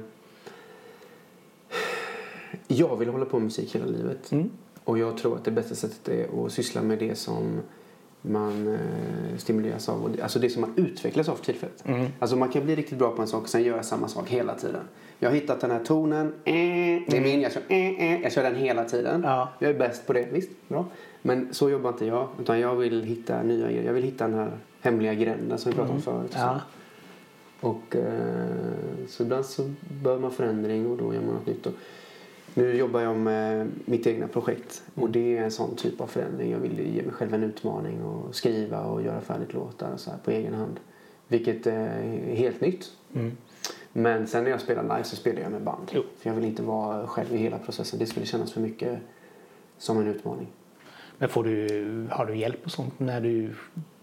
[2.67, 4.33] jag vill hålla på med musik hela livet.
[4.33, 4.51] Mm.
[4.85, 7.61] Och jag tror att det bästa sättet är att syssla med det som
[8.23, 10.05] man eh, stimuleras av.
[10.05, 11.85] Och det, alltså det som man utvecklas av för tillfället.
[11.87, 12.07] Mm.
[12.19, 14.55] Alltså man kan bli riktigt bra på en sak och sen göra samma sak hela
[14.55, 14.83] tiden.
[15.19, 16.27] Jag har hittat den här tonen.
[16.27, 16.55] Eh,
[17.09, 17.41] det är min.
[17.41, 19.23] Jag kör, eh, eh, jag kör den hela tiden.
[19.25, 19.53] Ja.
[19.59, 20.29] Jag är bäst på det.
[20.33, 20.87] Visst, bra.
[21.27, 22.29] Men så jobbar inte jag.
[22.41, 23.83] Utan jag vill hitta nya grejer.
[23.83, 26.33] Jag vill hitta den här hemliga gränden som vi pratade om förut.
[26.35, 26.61] Ja.
[27.61, 29.71] Och eh, så ibland så
[30.03, 31.67] behöver man förändring och då gör man något nytt.
[31.67, 31.73] Och
[32.55, 36.51] nu jobbar jag med mitt egna projekt och det är en sån typ av förändring.
[36.51, 40.11] Jag vill ge mig själv en utmaning och skriva och göra färdigt låtar och så
[40.11, 40.81] här på egen hand.
[41.29, 42.03] Vilket är
[42.35, 42.91] helt nytt.
[43.15, 43.33] Mm.
[43.93, 45.91] Men sen när jag spelar live så spelar jag med band.
[45.93, 46.03] Jo.
[46.19, 47.99] För jag vill inte vara själv i hela processen.
[47.99, 48.99] Det skulle kännas för mycket
[49.79, 50.49] som en utmaning.
[51.19, 53.51] Men får du, har du hjälp och sånt när du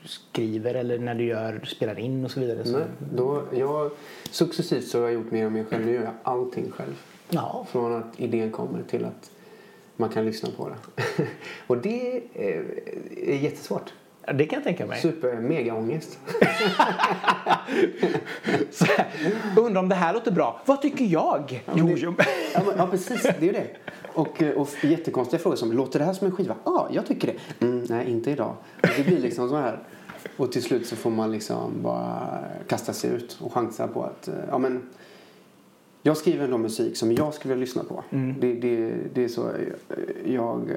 [0.05, 2.66] skriver eller när du gör, spelar in och så vidare?
[2.66, 3.91] Så, Nej, då, jag,
[4.32, 5.86] successivt så har jag gjort mer och mer själv.
[5.86, 7.01] Nu gör jag allting själv.
[7.30, 9.32] Ja, Från att idén kommer till att
[9.97, 10.76] man kan lyssna på det.
[11.68, 12.66] och det är,
[13.28, 13.93] är jättesvårt.
[14.34, 15.01] det kan jag tänka mig.
[15.01, 16.20] Super mega ångest.
[19.57, 20.62] Undrar om det här låter bra.
[20.66, 21.64] Vad tycker jag?
[21.76, 22.14] jo, det- jo.
[22.53, 23.22] Ja, men, ja precis.
[23.24, 23.68] Det är ju det.
[24.14, 26.55] Och, eh, och jättekonstiga frågor som låter det här som en skiva?
[26.64, 27.66] Ja, jag tycker det.
[27.66, 28.55] Mm, nej, inte idag.
[28.82, 29.80] Och det blir liksom så här.
[30.38, 34.28] Och till slut så får man liksom bara kasta sig ut och chansa på att
[34.28, 34.89] eh, ja, men,
[36.03, 38.03] jag skriver ändå musik som jag skulle vilja lyssna på.
[38.39, 40.72] Det, det, det är så eh, jag,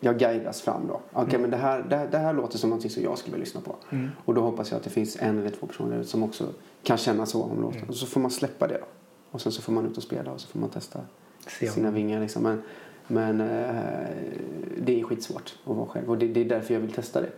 [0.00, 1.00] jag guidas fram då.
[1.12, 3.60] Okej, men det här, det, det här låter som någonting som jag skulle vilja lyssna
[3.60, 3.76] på.
[4.24, 6.46] Och då hoppas jag att det finns en eller två personer som också
[6.82, 7.88] kan känna så om låten.
[7.88, 8.86] Och så får man släppa det då.
[9.30, 11.00] Och sen så får man ut och spela och så får man testa
[11.46, 12.42] Sina vingar liksom.
[12.42, 12.62] Men,
[13.06, 14.06] men eh,
[14.78, 17.30] det är skitsvårt att vara själv och det, det är därför jag vill testa det.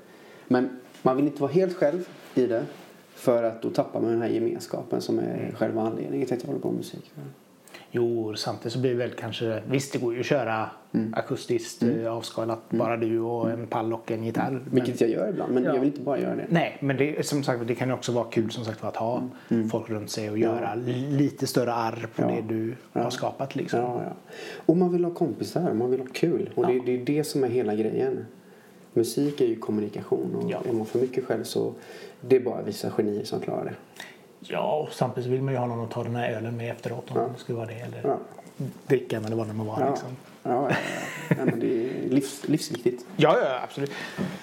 [0.49, 2.67] Men man vill inte vara helt själv i det
[3.15, 6.49] för att då tappar man den här gemenskapen som är själva anledningen till att jag
[6.49, 7.13] håller på med musik.
[7.91, 9.63] Jo, samtidigt så blir det väl kanske...
[9.71, 10.71] Visst, det går ju att köra
[11.13, 12.59] akustiskt eh, avskalat.
[12.71, 14.51] Bara du och en pall och en gitarr.
[14.51, 15.73] Men, Vilket jag gör ibland men Ja.
[15.75, 16.47] jag vill inte bara göra det.
[16.49, 19.23] nej, men det, som sagt, det kan ju också vara kul som sagt, att ha
[19.71, 20.75] folk runt sig och göra
[21.11, 22.27] lite större arr på Ja.
[22.29, 23.57] det du har skapat.
[23.57, 23.81] Liksom.
[23.81, 24.13] Ja, ja.
[24.67, 26.51] Och man vill ha kompisar, man vill ha kul.
[26.55, 28.27] Och det, det är det som är hela grejen.
[28.93, 30.59] Musik är ju kommunikation och Ja.
[30.69, 31.73] är man för mycket själv så
[32.21, 33.75] det är bara vissa genier som klarar det.
[34.41, 37.11] Ja, och samtidigt vill man ju ha någon att ta den här ölen med efteråt
[37.11, 37.29] om Ja.
[37.35, 37.75] det skulle vara det.
[37.75, 38.19] Eller Ja.
[38.87, 39.81] drickan eller vad det må vara.
[39.81, 40.09] Ja, Liksom.
[40.43, 40.71] ja,
[41.29, 43.07] ja, men det är livs, livsviktigt.
[43.17, 43.91] Ja, ja, absolut.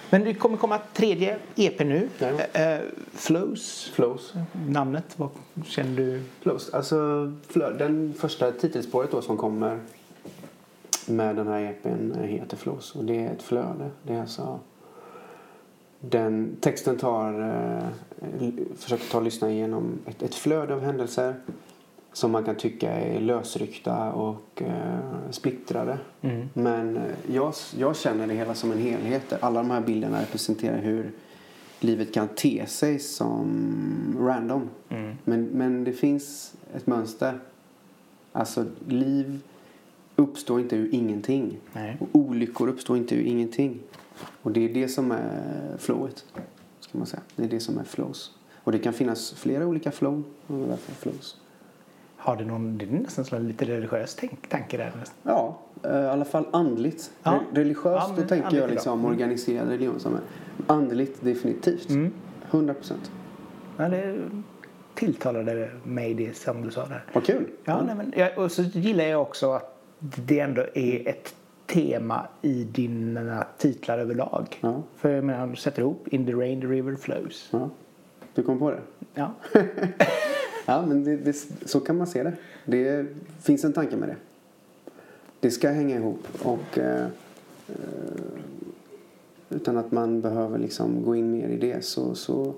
[0.09, 2.09] Men det kommer komma tredje EP nu.
[2.19, 2.59] Ja.
[2.61, 2.79] Eh,
[3.13, 3.91] Flows.
[3.93, 4.33] Flows.
[4.67, 5.29] Namnet, vad
[5.65, 6.23] känner du?
[6.41, 6.73] Flows.
[6.73, 9.79] Alltså, den första titelspåret då som kommer
[11.07, 12.95] med den här EPn heter Flows.
[12.95, 13.89] Och det är ett flöde.
[14.03, 14.59] Det är alltså...
[16.09, 21.35] Den texten tar, eh, försöker ta och lyssna igenom ett, ett flöde av händelser
[22.13, 24.99] som man kan tycka är lösryckta och eh,
[25.31, 25.97] splittrade.
[26.53, 29.33] Men eh, jag, jag känner det hela som en helhet.
[29.43, 31.11] Alla de här bilderna representerar hur
[31.79, 34.69] livet kan te sig som random.
[35.23, 37.39] Men, men det finns ett mönster.
[38.31, 39.39] Alltså liv
[40.15, 41.57] uppstår inte ur ingenting.
[41.73, 41.97] Nej.
[41.99, 43.79] Och olyckor uppstår inte ur ingenting.
[44.41, 46.26] Och det är det som är flowet.
[46.80, 47.22] Ska man säga.
[47.36, 48.32] Det är det som är flows.
[48.63, 50.24] Och det kan finnas flera olika flow.
[50.99, 51.38] Flows.
[52.18, 55.16] Har det någon, det är nästan lite religiös tänk, tanke där nästan.
[55.24, 57.11] Ja, eh, i alla fall andligt.
[57.24, 57.32] Ja.
[57.32, 59.11] Re- Religiöst, Ja, då tänker jag liksom Mm.
[59.11, 59.99] organiserad religion.
[59.99, 60.20] Som är.
[60.68, 61.89] Andligt, definitivt.
[61.89, 62.13] Mm.
[62.51, 63.11] 100 procent.
[63.78, 64.20] Ja, det
[64.93, 67.03] tilltalade mig det som du sa där.
[67.13, 67.49] Vad kul.
[67.63, 71.36] Ja, nej, men, och så gillar jag också att det ändå är ett
[71.66, 74.57] tema i dina titlar överlag.
[74.61, 74.84] Ja.
[74.95, 77.49] För jag menar, du sätter ihop In the rain the river flows.
[77.51, 77.70] Ja.
[78.34, 78.82] Du kom på det?
[79.13, 79.34] Ja.
[80.66, 81.34] Ja, men det, det,
[81.66, 82.34] så kan man se det.
[82.66, 83.07] Det
[83.41, 84.16] finns en tanke med det.
[85.39, 87.05] Det ska hänga ihop och eh,
[87.68, 87.76] eh,
[89.49, 92.53] utan att man behöver liksom gå in mer i det så, så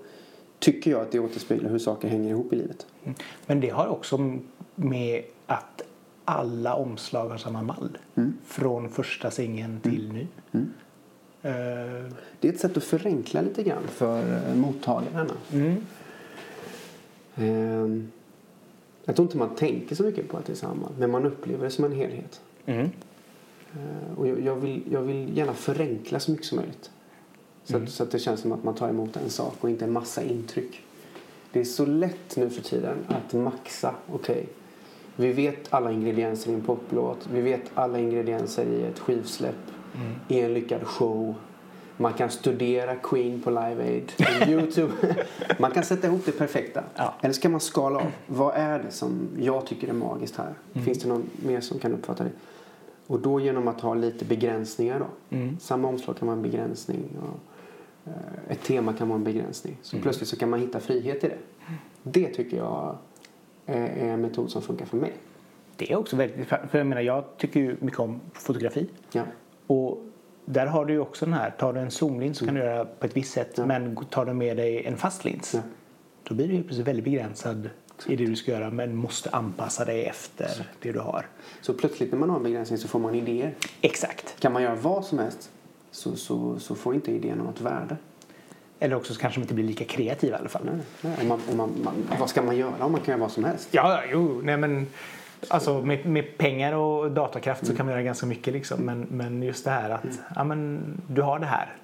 [0.60, 2.86] tycker jag att det återspeglar hur saker hänger ihop i livet.
[3.45, 4.39] Men det har också
[4.76, 5.82] med att
[6.28, 7.97] alla omslag har samma mall.
[8.45, 10.28] Från första singeln till nu.
[11.41, 15.34] Eh, Det är ett sätt att förenkla lite grann för eh, mottagarna.
[15.53, 15.78] mm.
[17.36, 18.03] Eh,
[19.05, 21.63] jag tror inte man tänker så mycket på att det är samma, men man upplever
[21.63, 22.41] det som en helhet.
[22.65, 22.89] Mm.
[23.73, 26.91] Eh, Och jag, jag, vill, jag vill gärna förenkla så mycket som möjligt.
[27.63, 29.86] Så, att, så att det känns som att man tar emot en sak och inte
[29.86, 30.82] en massa intryck.
[31.51, 33.95] Det är så lätt nu för tiden att maxa.
[34.11, 34.47] Okej,
[35.20, 37.28] vi vet alla ingredienser i en poplåt.
[37.32, 39.55] Vi vet alla ingredienser i ett skivsläpp.
[40.28, 41.36] I en lyckad show.
[41.97, 44.93] Man kan studera Queen på Live Aid på Youtube.
[45.59, 46.84] man kan sätta ihop det perfekta.
[46.95, 47.13] Ja.
[47.22, 48.11] Eller ska man skala av?
[48.28, 50.53] Vad är det som jag tycker är magiskt här?
[50.74, 52.32] Finns det någon mer som kan uppfatta det?
[53.07, 55.38] Och då genom att ha lite begränsningar då.
[55.38, 55.59] Mm.
[55.59, 57.03] Samma omslag kan vara en begränsning.
[57.22, 57.39] Och,
[58.11, 59.78] eh, ett tema kan vara en begränsning.
[59.82, 61.38] Så plötsligt så kan man hitta frihet i det.
[62.03, 62.97] Det tycker jag
[63.68, 65.13] är, är en metod som funkar för mig.
[65.76, 66.47] Det är också väldigt...
[66.47, 68.89] För jag menar, jag tycker ju mycket om fotografi.
[69.11, 69.24] Ja.
[69.68, 70.03] Och
[70.45, 72.86] där har du ju också den här, tar du en zoomlins så kan du göra
[72.86, 73.51] på ett visst sätt.
[73.55, 73.65] Ja.
[73.65, 75.61] Men tar du med dig en fast lins Ja.
[76.24, 77.70] då blir du helt plötsligt väldigt begränsad
[78.07, 81.26] i det du ska göra men måste anpassa dig efter det du har.
[81.61, 83.55] Så plötsligt när man har en begränsning så får man idéer.
[83.82, 84.39] Exakt.
[84.39, 85.51] Kan man göra vad som helst
[85.91, 87.97] så, så, så får inte idén något värde.
[88.80, 90.61] Eller också så kanske de inte blir lika kreativa i alla fall.
[90.65, 91.17] Nej, nej.
[91.21, 93.43] Om man, om man, man, vad ska man göra om man kan göra vad som
[93.43, 93.69] helst?
[93.71, 94.88] Ja, jo, nej men
[95.47, 98.82] Alltså med, med pengar och datakraft så kan man göra ganska mycket liksom.
[98.82, 101.75] Men, men just det här att ja, men, du har det här.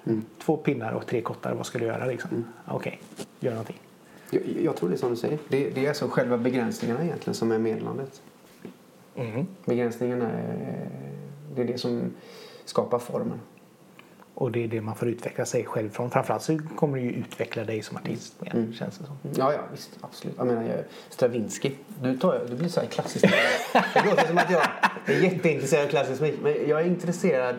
[0.44, 2.44] Två pinnar och tre kottar, vad ska du göra liksom?
[2.68, 3.00] Okej,
[3.40, 3.80] gör någonting.
[4.30, 5.38] Jag, jag tror det är som du säger.
[5.48, 8.22] Det, det är alltså själva begränsningarna egentligen som är meddelandet.
[9.14, 9.46] Mm.
[9.64, 10.88] Begränsningarna är,
[11.54, 12.12] det är det som
[12.64, 13.40] skapar formen.
[14.34, 16.10] Och det är det man får utveckla sig själv från.
[16.10, 19.16] Framförallt så kommer du ju utveckla dig som artist mer, känns det som.
[19.36, 19.90] Ja, ja visst.
[20.00, 20.34] Absolut.
[20.38, 20.78] Jag menar, jag,
[21.10, 21.70] Stravinsky.
[22.02, 23.24] Nu tar det blir så här klassiskt.
[23.94, 24.62] Det låter som att jag
[25.06, 26.40] är jätteintresserad av klassisk musik.
[26.42, 27.56] Men jag är intresserad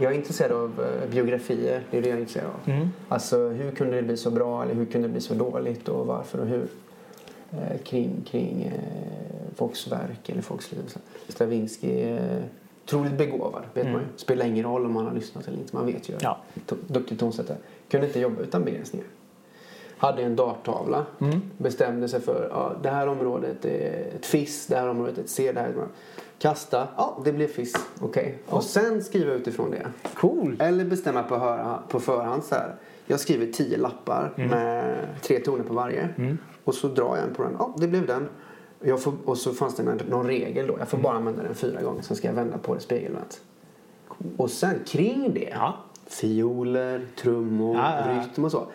[0.00, 1.82] jag är intresserad av eh, biografier.
[1.90, 2.88] Det är det jag är intresserad av.
[3.08, 6.06] Alltså hur kunde det bli så bra eller hur kunde det bli så dåligt och
[6.06, 6.68] varför och hur.
[7.52, 10.94] Eh, kring kring eh, folks verk eller folks liv.
[11.28, 12.48] Stravinsky är
[12.90, 14.06] otroligt begåvad, vet man ju.
[14.16, 15.76] Spelar ingen roll om man har lyssnat eller inte.
[15.76, 16.14] Man vet ju.
[16.20, 16.38] Ja.
[16.86, 17.56] Duktig tonsättare.
[17.90, 19.06] Kunde inte jobba utan begränsningar.
[19.96, 21.06] Hade en darttavla.
[21.58, 25.30] Bestämde sig för ja, det här området är ett fiss, det här området är ett
[25.30, 25.52] C.
[25.52, 25.88] Det här är ett...
[26.38, 27.74] Kasta, ja det blev fiss.
[28.00, 28.38] Okej.
[28.46, 29.86] Och sen skriva utifrån det.
[30.14, 30.56] Cool!
[30.60, 32.74] Eller bestämma på, höra, på förhand så här.
[33.06, 36.08] Jag skriver tio lappar med tre toner på varje.
[36.64, 37.56] Och så drar jag en på den.
[37.58, 38.28] Ja, det blev den.
[38.80, 40.76] Jag får, och så fanns det någon regel då.
[40.78, 42.02] Jag får bara använda den fyra gånger.
[42.02, 43.40] Sen ska jag vända på det spegelvänt.
[44.36, 45.48] Och sen kring det.
[45.52, 45.76] Ja.
[46.06, 48.66] Fioler, trummor, Ja, ja, rytm och så.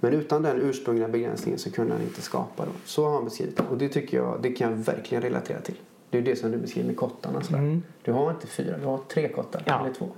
[0.00, 2.64] Men utan den ursprungliga begränsningen så kunde han inte skapa.
[2.64, 2.70] Då.
[2.84, 3.62] Så har han beskrivit det.
[3.70, 5.74] Och det tycker jag, det kan jag verkligen relatera till.
[6.10, 7.42] Det är det som du beskriver med kottarna.
[7.42, 7.80] Sådär.
[8.02, 9.62] Du har inte fyra, du har tre kottar.
[9.66, 9.80] Mm.
[9.80, 10.08] Eller två.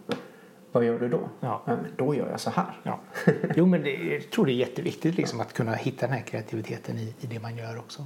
[0.77, 1.29] Vad gör du då?
[1.41, 1.63] Ja.
[1.67, 2.81] men då gör jag så här.
[2.83, 3.01] Ja.
[3.57, 6.99] Jo, men det, jag tror det är jätteviktigt liksom, att kunna hitta den här kreativiteten
[6.99, 8.05] i, i det man gör också.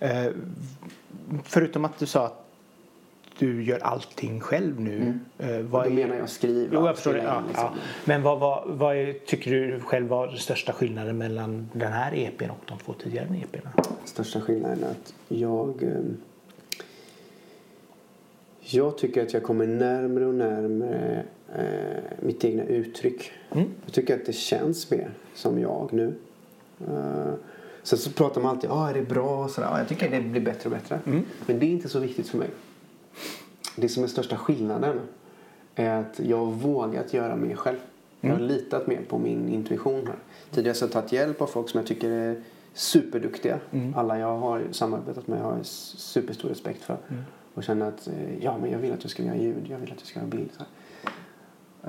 [0.00, 0.26] Eh,
[1.44, 2.46] förutom att du sa att
[3.38, 5.18] du gör allting själv nu.
[5.38, 6.70] Eh, vad Då är- menar jag skriva.
[6.74, 7.22] Jo, jag förstår det.
[7.22, 7.64] Ja, liksom.
[7.74, 7.80] ja.
[8.04, 12.12] Men vad, vad, vad är, tycker du själv var den största skillnaden mellan den här
[12.14, 13.68] EPn och de två tidigare EPn?
[14.04, 15.82] Största skillnaden är att jag...
[15.82, 16.16] ehm,
[18.60, 21.24] Jag tycker att jag kommer närmare och närmare
[21.56, 23.32] eh, mitt egna uttryck.
[23.52, 23.68] Mm.
[23.84, 26.14] Jag tycker att det känns mer som jag nu.
[26.88, 27.32] Uh,
[27.82, 29.48] sen så pratar man alltid, ah, är det bra?
[29.48, 31.00] Så där, ah, jag tycker det blir bättre och bättre.
[31.06, 31.24] Mm.
[31.46, 32.48] Men det är inte så viktigt för mig.
[33.76, 35.00] Det som är största skillnaden
[35.74, 37.76] är att jag har vågat göra mer själv.
[38.20, 38.42] Jag Mm.
[38.42, 40.16] har litat mer på min intuition här.
[40.50, 42.42] Tidigare så har jag tagit hjälp av folk som jag tycker är
[42.74, 43.58] superduktiga.
[43.70, 43.94] Mm.
[43.94, 46.96] Alla jag har samarbetat med har jag superstor respekt för.
[47.08, 47.22] Mm.
[47.54, 49.92] Och känner att eh, ja, men jag vill att du ska göra ljud, jag vill
[49.92, 50.48] att du ska göra bild.
[50.52, 50.68] Så här.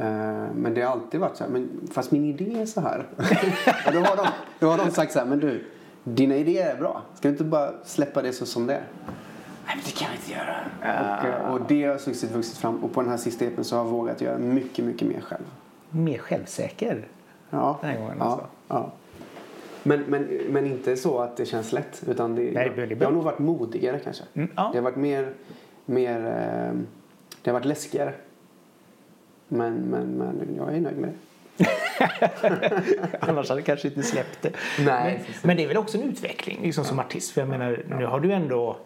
[0.02, 3.06] Eh, Men det har alltid varit så här, men fast min idé är så här.
[3.88, 4.28] och då, har de,
[4.60, 5.66] då har de sagt så här, men du,
[6.04, 7.02] dina idéer är bra.
[7.16, 8.84] Ska du inte bara släppa det så som det är?
[9.66, 10.56] Nej, men det kan jag inte göra.
[11.20, 12.84] Och, eh, och det har successivt vuxit fram.
[12.84, 15.44] Och på den här sista epen så har jag vågat göra mycket, mycket mer själv.
[15.90, 17.08] Mer självsäker?
[17.50, 17.78] Ja.
[17.82, 18.46] Den här gången ja, alltså.
[18.68, 18.92] ja.
[19.84, 22.04] Men, men, men inte så att det känns lätt.
[22.08, 24.24] Utan det, Nej, det jag, jag har nog varit modigare kanske.
[24.34, 24.70] Mm, ja.
[24.72, 25.34] Det har varit mer,
[25.86, 26.80] mer eh,
[27.42, 28.14] det har varit läskigare.
[29.54, 31.16] Men, men, men jag är nöjd med det.
[33.20, 34.52] Annars hade jag kanske inte släppt det.
[34.80, 37.32] Nej, men, men det är väl också en utveckling liksom, som artist.
[37.32, 38.78] För jag menar, nu har du ändå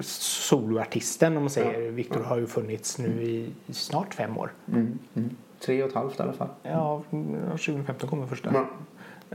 [0.00, 1.80] soloartisten om man säger.
[1.80, 1.90] Ja.
[1.90, 4.52] Viktor har ju funnits nu i snart fem år.
[4.72, 4.98] Mm.
[5.60, 6.48] Tre och ett halvt i alla fall.
[6.62, 8.52] Ja, 2015 kommer första.
[8.54, 8.66] Ja.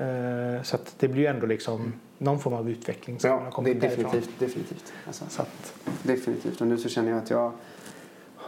[0.03, 3.41] Eh, Så att det blir ju ändå liksom någon form av utveckling som har Ja,
[3.43, 4.03] det är kommit därifrån.
[4.03, 4.39] definitivt.
[4.39, 4.93] definitivt.
[5.07, 6.61] Alltså, Så att, definitivt.
[6.61, 7.51] Och nu så känner jag att jag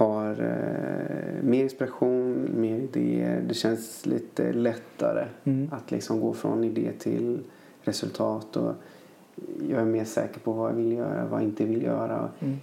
[0.06, 3.42] har eh, mer inspiration, mer idéer.
[3.48, 5.70] Det känns lite lättare Mm.
[5.72, 7.40] att liksom gå från idé till
[7.82, 8.56] resultat.
[8.58, 8.74] Och
[9.70, 12.30] jag är mer säker på vad jag vill göra, vad jag inte vill göra.
[12.40, 12.58] Mm.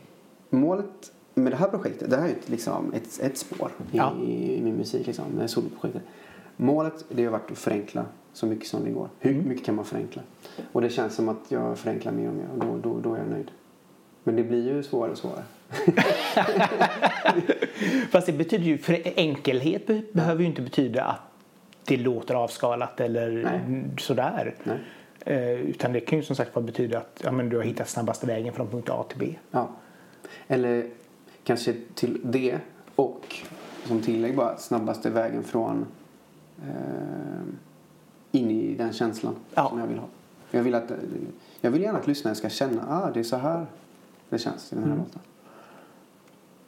[0.51, 4.13] Målet med det här projektet, det här är liksom ett, ett spår i, Ja.
[4.23, 6.03] i min musik, liksom, med soloprojektet.
[6.57, 9.09] Målet det har varit att förenkla så mycket som det går.
[9.19, 9.49] Hur Mm.
[9.49, 10.23] mycket kan man förenkla?
[10.73, 13.19] Och det känns som att jag förenklar mer och mer och då, då, då är
[13.19, 13.51] jag nöjd.
[14.25, 15.43] Men det blir ju svårare och svårare.
[18.11, 21.21] Fast det betyder ju, för enkelhet be- behöver ju inte betyda att
[21.85, 23.85] det låter avskalat eller Nej.
[23.99, 24.55] sådär.
[24.65, 24.79] Nej.
[25.21, 27.89] Eh, utan det kan ju som sagt bara betyda att ja, men du har hittat
[27.89, 29.35] snabbaste vägen från punkt A till B.
[29.51, 29.69] Ja.
[30.49, 30.87] Eller
[31.45, 32.59] kanske till det
[32.95, 33.37] och
[33.85, 35.87] som tillägg bara snabbaste vägen från
[36.63, 36.73] eh,
[38.33, 39.69] in i den känslan Ja.
[39.69, 40.07] som jag vill ha.
[40.51, 40.91] Jag vill, att,
[41.61, 43.67] jag vill gärna att lyssnaren ska känna att ah, det är så här
[44.29, 45.05] det känns i den här Mm.
[45.05, 45.21] låten.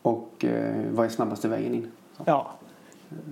[0.02, 1.90] Och eh, vad är snabbaste vägen in?
[2.16, 2.22] Så.
[2.26, 2.50] Ja.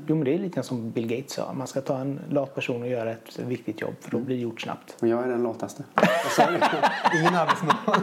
[0.06, 1.52] Jo, men det är lite som Bill Gates sa.
[1.52, 4.42] Man ska ta en lat person och göra ett viktigt jobb för då blir det
[4.42, 4.96] gjort snabbt.
[5.02, 5.84] Och jag är den lataste.
[5.94, 6.90] Jag sa det.
[7.20, 8.00] Ingen arbetsmoral.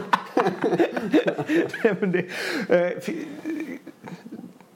[1.84, 2.18] Nej, men det,
[2.68, 3.08] eh, f-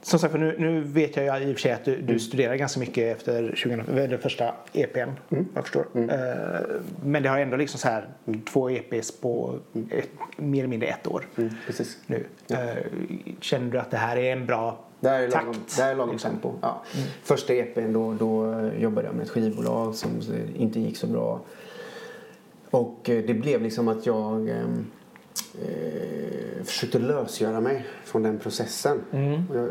[0.01, 2.05] som sagt, för nu, nu vet jag ju i och för sig att du, Mm.
[2.05, 3.75] du studerar ganska mycket efter 20,
[4.07, 4.99] den första EPn.
[5.29, 5.47] Mm.
[5.55, 5.85] Jag förstår.
[5.95, 8.07] Eh, men det har ändå liksom så här
[8.53, 9.55] två EPs på
[9.91, 11.97] ett, mer eller mindre ett år Mm, precis.
[12.07, 12.25] nu.
[12.49, 12.57] Eh,
[13.39, 15.45] känner du att det här är en bra Det här är takt?
[15.45, 16.31] lagom, det här är lagom liksom?
[16.31, 16.53] tempo.
[16.61, 16.81] Ja.
[17.23, 20.09] Första EPn då, då jobbade jag med ett skivbolag som
[20.57, 21.39] inte gick så bra.
[22.69, 24.55] Och eh, det blev liksom att jag eh,
[25.61, 28.97] eh, försökte lösgöra mig från den processen.
[29.11, 29.41] Mm.
[29.53, 29.67] Jag,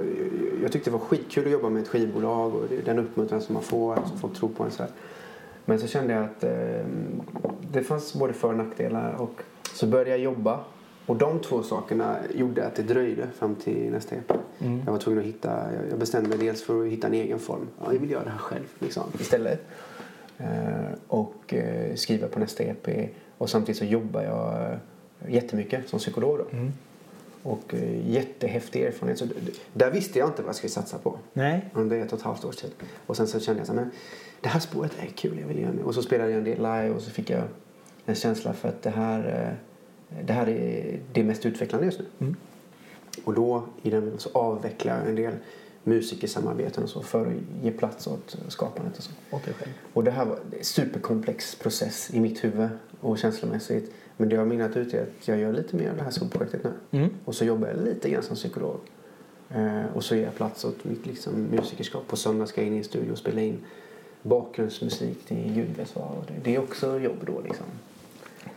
[0.63, 3.63] jag, tyckte det var skitkul att jobba med ett skivbolag och den uppmuntran som man
[3.63, 4.93] får, att folk tror på en så här.
[5.65, 6.85] Men så kände jag att eh,
[7.73, 9.43] det fanns både för och nackdelar och
[9.75, 10.61] så började jag jobba.
[11.07, 14.33] Och de två sakerna gjorde att det dröjde fram till nästa EP.
[14.87, 17.39] Jag var tvungen att hitta, jag- jag bestämde mig dels för att hitta en egen
[17.39, 17.69] form.
[17.85, 19.67] Ja, jag vill göra det här själv liksom, istället.
[20.39, 22.89] Eh, och eh, skriva på nästa EP.
[23.39, 24.79] Och samtidigt så jobbar jag eh,
[25.29, 26.45] jättemycket som psykolog då.
[27.43, 29.19] Och eh, jättehäftig erfarenhet.
[29.19, 29.27] Så
[29.73, 31.69] där visste jag inte vad jag skulle satsa på Nej.
[31.75, 32.71] under ett och ett halvt års tid.
[33.07, 33.91] Och sen så kände jag så här, men
[34.41, 35.83] det här spåret är kul, jag vill göra det.
[35.83, 37.43] Och så spelade jag en del live och så fick jag
[38.07, 39.49] en känsla för att det här,
[40.11, 42.07] eh, det här är det mest utvecklande just nu.
[43.25, 45.33] Och då i den så avvecklar jag en del
[45.85, 49.11] musikersamarbeten och så för att ge plats åt skapandet och så.
[49.93, 52.69] Och det här var en superkomplex process i mitt huvud
[53.01, 53.93] och känslomässigt.
[54.21, 56.65] Men det har mynnat ut i att jag gör lite mer av det här skolprojektet
[56.65, 56.99] nu.
[56.99, 57.11] Mm.
[57.25, 58.81] Och så jobbar jag lite grann som psykolog.
[59.51, 62.09] Eh, och så ger jag plats åt mitt liksom, musikerskap.
[62.09, 63.59] På söndag ska jag in i en studio och spela in
[64.23, 65.67] bakgrundsmusik till.
[65.95, 67.67] Och det, det är också jobb då liksom.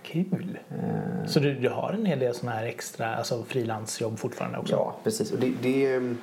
[0.03, 0.59] Kul.
[0.69, 4.73] Eh, Så du, du har en hel del sådana här extra alltså frilansjobb fortfarande också?
[4.73, 5.31] Ja, precis.
[5.31, 6.17] Och det, det, um,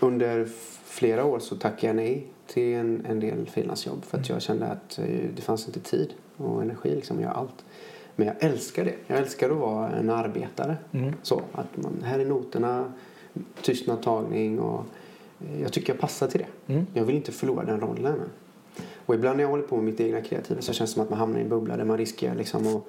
[0.00, 0.48] under
[0.84, 4.66] flera år så tackade jag nej till en, en del frilansjobb för att jag kände
[4.66, 5.04] att eh,
[5.36, 7.64] det fanns inte tid och energi liksom att göra allt.
[8.16, 8.94] Men jag älskar det.
[9.06, 10.76] Jag älskar att vara en arbetare.
[10.92, 11.14] Mm.
[11.22, 12.92] Så att man, här är noterna,
[13.62, 14.84] tystnadtagning och
[15.40, 16.72] eh, jag tycker jag passar till det.
[16.72, 16.86] Mm.
[16.94, 18.20] Jag vill inte förlora den rollen.
[19.06, 21.10] Och ibland när jag håller på med mitt egna kreativa så känns det som att
[21.10, 22.82] man hamnar i en bubbla där man riskerar liksom att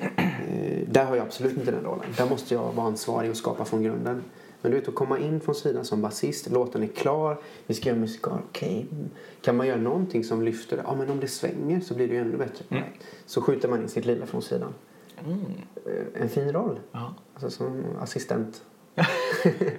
[0.00, 2.04] Eh, där har jag absolut inte den rollen.
[2.16, 4.22] Där måste jag vara ansvarig och skapa från grunden.
[4.62, 7.88] Men du vet att komma in från sidan som basist, låten är klar, vi ska
[7.88, 8.86] göra musik, okej.
[9.42, 10.82] Kan man göra någonting som lyfter det?
[10.86, 12.64] Ja men om det svänger så blir det ju ännu bättre.
[13.26, 14.74] Så skjuter man in sitt lilla från sidan.
[15.86, 16.80] Eh, En fin roll.
[16.92, 17.14] Ja.
[17.34, 18.62] Alltså som assistent.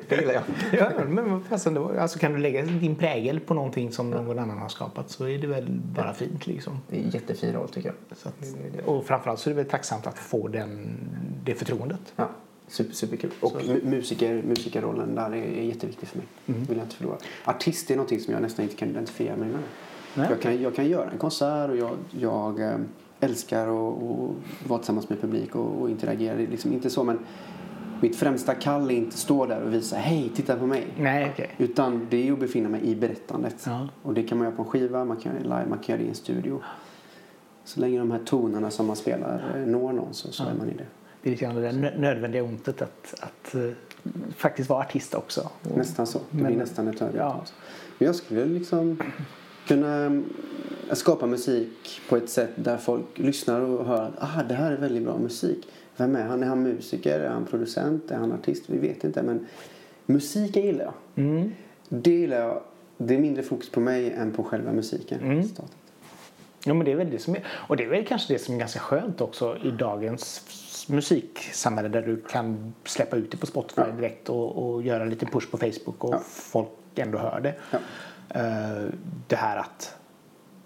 [0.08, 0.44] det gillar jag.
[0.72, 4.58] Ja, men fasen, då, alltså kan du lägga din prägel på någonting som någon annan
[4.58, 6.80] har skapat så är det väl bara fint liksom.
[6.90, 8.18] Det är en jättefin roll tycker jag.
[8.24, 10.98] Att, och framförallt så är det väl tacksamt att få den,
[11.44, 12.14] det förtroendet.
[12.16, 12.30] Ja,
[12.72, 13.32] super, superkul.
[13.40, 16.28] Och mu- musiker, musikerrollen där är, är jätteviktig för mig.
[16.46, 17.18] vill jag inte förlora.
[17.46, 19.60] Artist är någonting som jag nästan inte kan identifiera mig med.
[20.16, 20.28] Nej.
[20.30, 22.78] Jag kan, jag kan göra en konsert och jag, jag eh,
[23.20, 26.36] älskar att att vara tillsammans med publik och, och interagera.
[26.38, 27.20] Liksom inte så, men
[28.02, 30.88] mitt främsta kall är inte stå där och visa hej, titta på mig.
[30.98, 31.50] Nej, okej.
[31.58, 33.64] Utan det är att befinna mig i berättandet.
[33.66, 33.88] Ja.
[34.02, 35.94] Och det kan man göra på en skiva, man kan göra det live, man kan
[35.94, 36.62] göra det i en studio.
[37.64, 40.70] Så länge de här tonerna som man spelar eh, når någon så, så är man
[40.70, 40.86] i det.
[41.22, 43.62] Det är lite grann det där nö- nödvändiga ontet att, att eh,
[44.36, 45.50] faktiskt vara artist också.
[45.76, 46.20] Nästan så.
[46.20, 47.18] Det Men- blir nästan ett öde.
[47.18, 47.44] Ja.
[47.98, 49.02] Men jag skulle liksom
[49.68, 50.26] kunna mm,
[50.92, 54.78] skapa musik på ett sätt där folk lyssnar och hör att ah, det här är
[54.78, 55.68] väldigt bra musik.
[55.98, 56.44] Vem är han?
[56.44, 57.20] Är han musiker?
[57.20, 58.12] Är han producent?
[58.12, 58.64] Är han artist?
[58.68, 59.24] Vi vet inte.
[59.24, 59.48] Men
[60.06, 60.94] musiken gillar jag.
[61.26, 61.52] Mm.
[61.90, 62.62] Det gillar jag.
[62.98, 65.20] Det är mindre fokus på mig än på själva musiken.
[65.20, 65.48] Mm.
[66.66, 68.56] Ja, men det är väl det som är, och det är väl kanske det som
[68.56, 70.42] är ganska skönt också i dagens
[70.90, 73.88] musiksamhälle där du kan släppa ut det på Spotify Ja.
[73.96, 76.22] direkt och, och göra lite push på Facebook och Ja.
[76.30, 77.56] folk ändå hör det.
[77.72, 77.78] Ja.
[78.40, 78.86] Eh,
[79.28, 79.96] det här att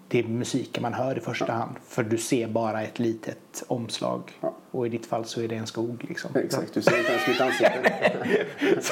[0.08, 4.22] det är musiken man hör i första hand för du ser bara ett litet omslag
[4.70, 6.30] och i ditt fall så är det en skog liksom.
[6.36, 8.12] Exakt, du ser inte ens mitt ansikte.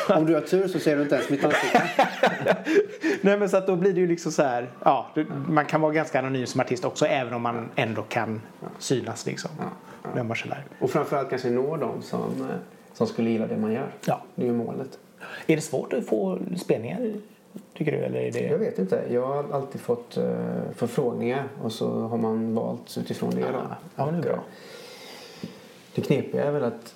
[0.14, 1.82] Om du har tur så ser du inte ens mitt ansikte.
[3.20, 5.10] Nej men så att då blir det ju liksom så här, ja,
[5.48, 8.42] man kan vara ganska anonym som artist också även om man ändå kan
[8.78, 9.50] synas liksom.
[10.14, 10.64] När man sådär.
[10.80, 12.56] Och framförallt kanske nå dem som, eh,
[12.92, 13.88] som skulle gilla det man gör.
[14.06, 14.22] Ja.
[14.34, 14.98] Det är ju målet.
[15.46, 17.12] Är det svårt att få spelningar
[17.76, 17.98] tycker du?
[17.98, 18.40] Eller är det...
[18.40, 19.02] Jag vet inte.
[19.10, 20.24] Jag har alltid fått uh,
[20.74, 23.40] förfrågningar och så har man valt utifrån det.
[23.40, 23.46] Då.
[23.96, 24.42] Ja, men det är bra.
[25.94, 26.94] Det knepiga är väl att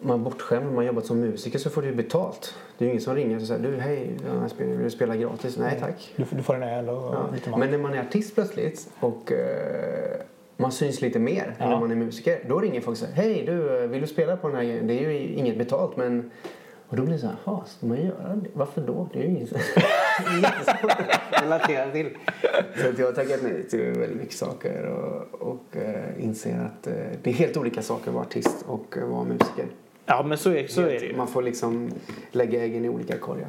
[0.00, 2.54] man är bortskämd när man jobbat som musiker så får du betalt.
[2.78, 5.16] Det är ju ingen som ringer och säger du hej, här spelningen, vill du spela
[5.16, 5.56] gratis?
[5.58, 6.12] Nej tack.
[6.16, 7.26] Du, får- du får en öl och Ja.
[7.34, 7.58] lite mat.
[7.60, 10.20] Men när man är artist plötsligt och eh,
[10.60, 11.68] man syns lite mer än Ja.
[11.68, 12.40] när man är musiker.
[12.48, 14.86] Då ringer folk och säger hej du, vill du spela på den här grejen?
[14.86, 16.30] Det är ju inget betalt men
[16.88, 18.48] och då blir det så här, jaha, ska man göra det?
[18.52, 19.08] Varför då?
[19.12, 19.52] Det är ju inget
[20.42, 22.10] jättesvårt att relatera till.
[22.82, 26.86] Så att jag har tackat nej till väldigt mycket saker och, och eh, inser att
[26.86, 26.92] eh,
[27.22, 29.66] det är helt olika saker att vara artist och eh, vara musiker.
[30.06, 31.16] Ja men så är, så är det ju.
[31.16, 31.90] Man får liksom
[32.32, 33.48] lägga äggen i olika korgar.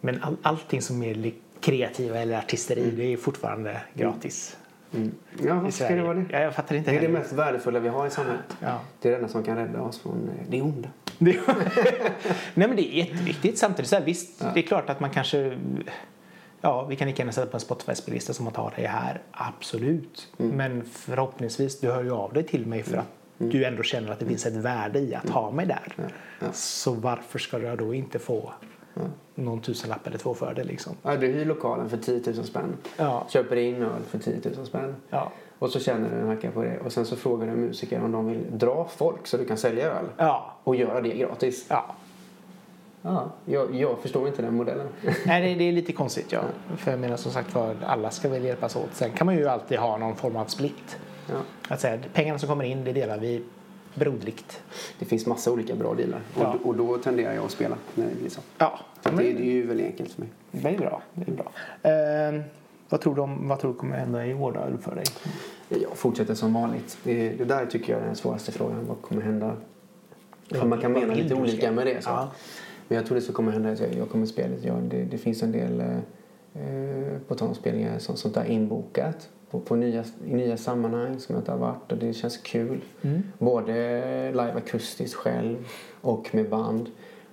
[0.00, 4.56] Men all, allting som är kreativa eller artisteri det är fortfarande gratis.
[4.56, 4.69] Mm.
[4.90, 4.98] Ja,
[5.38, 6.24] i varför ska det vara det?
[6.30, 7.18] Ja, jag fattar inte Det är det heller.
[7.18, 8.56] mest värdefulla vi har i samhället.
[8.60, 8.80] Ja.
[9.00, 10.88] Det är det enda som kan rädda oss från eh, det onda.
[11.18, 11.36] Det-
[12.54, 13.88] Nej men det är jätteviktigt samtidigt.
[13.88, 15.58] Så här, visst, det är klart att man kanske...
[16.60, 19.20] Ja, vi kan lika gärna sätta på en Spotify-spellista som att ha det här.
[19.32, 20.32] Absolut.
[20.36, 23.06] Men förhoppningsvis, du hör ju av dig till mig för att
[23.38, 25.92] du ändå känner att det finns ett värde i att ha mig där.
[26.52, 28.52] Så varför ska jag då inte få
[29.40, 30.96] någon tusenlapp eller två för det liksom?
[31.02, 32.76] Ja, du hyr lokalen för 10 000 spänn.
[32.96, 33.26] Ja.
[33.28, 34.94] Köper in öl för 10 000 spänn.
[35.10, 35.32] Ja.
[35.58, 36.78] Och så känner du en hacka på det.
[36.78, 39.86] Och sen så frågar du musiker om de vill dra folk så du kan sälja
[39.90, 40.04] öl.
[40.16, 40.52] Ja.
[40.64, 41.66] Och göra det gratis.
[41.68, 41.94] ja.
[43.02, 44.86] Ja, jag, jag förstår inte den modellen.
[45.26, 46.40] Nej, det, det är lite konstigt ja.
[46.76, 48.88] För jag menar som sagt för alla ska väl hjälpas åt.
[48.92, 50.98] Sen kan man ju alltid ha någon form av split.
[51.30, 51.36] Ja.
[51.68, 53.44] Att säga, pengarna som kommer in, det delar vi
[53.94, 54.62] broderligt.
[54.98, 56.20] Det finns massa olika bra dealar.
[56.34, 56.56] Och, Ja.
[56.64, 58.40] och då tenderar jag att spela när det blir så.
[58.58, 60.30] Ja, Så det, det är ju väldigt enkelt för mig.
[60.50, 61.02] det är bra.
[61.14, 61.52] Det är bra.
[61.90, 62.42] Eh,
[62.88, 65.04] vad, tror du om, vad tror du kommer hända i år då, för dig?
[65.68, 66.98] Jag fortsätter som vanligt.
[67.04, 68.86] Det, det där tycker jag är den svåraste frågan.
[68.86, 69.56] Vad kommer hända?
[70.50, 72.02] För man kan mena lite olika med det.
[72.04, 72.10] Så.
[72.10, 72.30] Ja.
[72.88, 74.68] Men jag tror det som kommer hända är att jag, kommer spela lite.
[74.68, 75.96] Ja, det, det finns en del eh,
[76.64, 79.28] eh, på tal om spelningar som, sånt där inbokat.
[79.50, 82.80] På, på nya, I nya sammanhang som jag inte har varit och det känns kul.
[83.38, 83.72] Både
[84.30, 85.56] live akustiskt själv
[86.00, 86.88] och med band.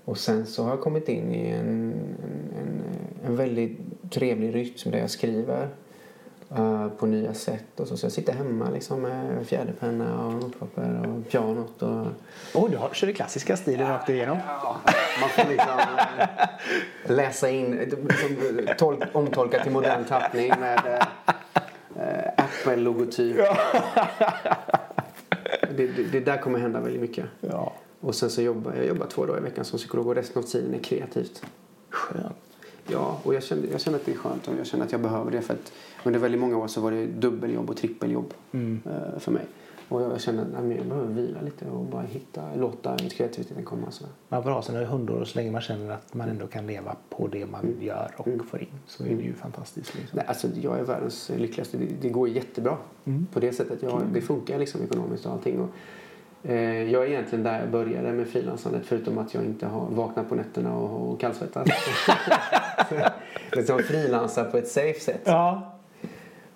[0.06, 2.84] Och sen så har jag kommit in i en, en, en,
[3.26, 3.78] en väldigt
[4.12, 5.68] trevlig rytm där jag skriver
[6.58, 7.80] eh, på nya sätt.
[7.80, 11.82] Och så, så jag sitter hemma liksom med fjäderpenna och notpapper och pianot.
[11.82, 12.06] Och,
[12.54, 14.38] Oh, du har, kör det klassiska stilen rakt igenom.
[15.22, 15.80] man får liksom
[16.20, 21.06] eh, läsa in, liksom, eh, tol- omtolka till modern tappning med
[22.68, 23.38] eh, Apple-logotyp.
[25.78, 27.26] Det, det, det där kommer hända väldigt mycket.
[27.42, 27.74] Ja.
[28.00, 30.48] Och sen så jobbar jag jobbar två dagar i veckan som psykolog och resten av
[30.48, 31.42] tiden är kreativt.
[31.90, 32.36] Skönt.
[32.88, 35.02] Ja, och jag känner, jag känner att det är skönt och jag känner att jag
[35.02, 35.72] behöver det för att
[36.04, 38.34] under väldigt många år så var det dubbeljobb och trippeljobb
[38.86, 39.46] eh, för mig.
[39.90, 43.92] Och jag känner att jag behöver vila lite och bara hitta, låta kreativiteten komma.
[43.92, 44.06] Så.
[44.30, 46.96] Man får ha sina hundår och så länge man känner att man ändå kan leva
[47.10, 49.96] på det man gör och får in så är det ju fantastiskt.
[49.96, 50.18] Liksom.
[50.18, 51.78] Nej, alltså, jag är världens lyckligaste.
[51.78, 52.78] Det, det går jättebra
[53.34, 53.84] på det sättet.
[53.84, 55.60] Jag, det funkar liksom ekonomiskt och allting.
[55.60, 55.70] Och,
[56.50, 60.30] eh, jag är egentligen där jag började med frilansandet förutom att jag inte har vaknat
[60.30, 61.72] på nätterna och, och kallsvettats.
[63.52, 65.22] liksom frilansa på ett safe sätt.
[65.24, 65.77] Ja.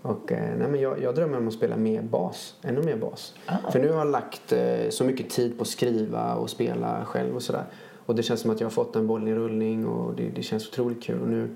[0.02, 3.34] Och, eh, nej, men jag, jag drömmer om att spela mer bas, ännu mer bas.
[3.72, 7.36] För nu har jag lagt eh, så mycket tid på att skriva och spela själv
[7.36, 7.66] och sådär.
[8.06, 10.42] Och det känns som att jag har fått en boll i rullning och det, det
[10.42, 11.22] känns otroligt kul.
[11.22, 11.50] Och nu,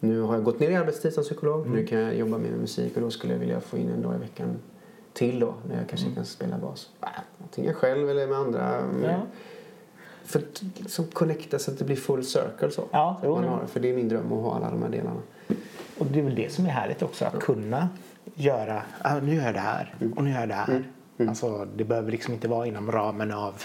[0.00, 1.70] nu har jag gått ner i arbetstid som psykolog.
[1.70, 4.02] Nu kan jag jobba mer med musik och då skulle jag vilja få in en
[4.02, 4.56] dag i veckan
[5.12, 6.90] till då när jag kanske kan spela bas.
[7.02, 7.08] Äh,
[7.42, 8.88] Antingen själv eller med andra.
[9.02, 9.20] Ja.
[10.24, 12.84] För att liksom connecta så att det blir full circle så.
[12.90, 15.20] Ja, jo, man har, för det är min dröm att ha alla de här delarna.
[16.02, 17.88] Och det är väl det som är härligt också att kunna
[18.34, 20.84] göra, ah, nu gör jag det här och nu gör jag det här.
[21.28, 23.62] Alltså det behöver liksom inte vara inom ramen av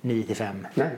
[0.00, 0.66] 9 till 5.
[0.74, 0.90] Nej.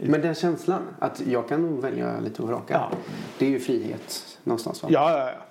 [0.00, 2.74] Men den känslan, att jag kan nog välja lite och vraka.
[2.74, 2.90] Ja.
[3.38, 4.88] Det är ju frihet någonstans va?
[4.92, 5.46] Ja, ja, ja.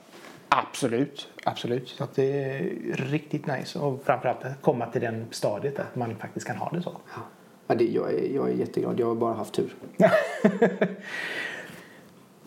[0.50, 1.90] Absolut, absolut.
[1.90, 6.48] Så det är riktigt nice och framförallt att komma till den stadiet att man faktiskt
[6.48, 6.98] kan ha det så.
[7.16, 7.22] Ja.
[7.68, 9.76] Ja, det, jag, är, jag är jätteglad, jag har bara haft tur.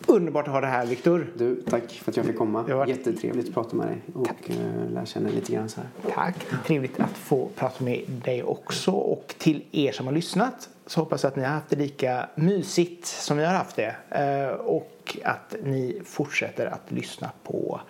[0.07, 1.27] Underbart att ha det här Viktor.
[1.37, 2.63] Du, tack för att jag fick komma.
[2.63, 6.11] Det varit- Jättetrevligt att prata med dig och uh, lära känna lite grann så här.
[6.15, 6.35] Tack.
[6.65, 8.91] Trevligt att få prata med dig också.
[8.91, 12.29] Och till er som har lyssnat så hoppas jag att ni har haft det lika
[12.35, 13.95] mysigt som vi har haft det.
[14.09, 17.81] Eh, Och att ni fortsätter att lyssna på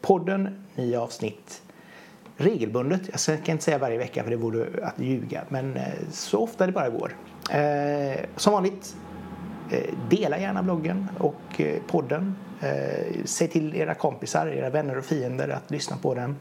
[0.00, 1.62] podden, nya avsnitt
[2.36, 3.00] regelbundet.
[3.10, 5.44] Jag ska inte säga varje vecka för det vore att ljuga.
[5.48, 7.16] Men eh, så ofta det bara går.
[7.50, 9.07] Eh, Som vanligt, eh,
[9.70, 12.36] Eh, dela gärna bloggen och eh, podden.
[12.60, 16.36] Eh, säg till era kompisar, era vänner och fiender att lyssna på den.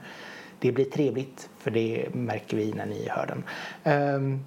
[0.60, 3.44] Det blir trevligt för det märker vi när ni hör den.
[3.84, 4.40] Ehm,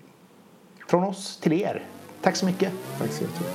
[0.86, 1.82] från oss till er,
[2.22, 2.72] tack så mycket.
[2.98, 3.46] Tack så mycket.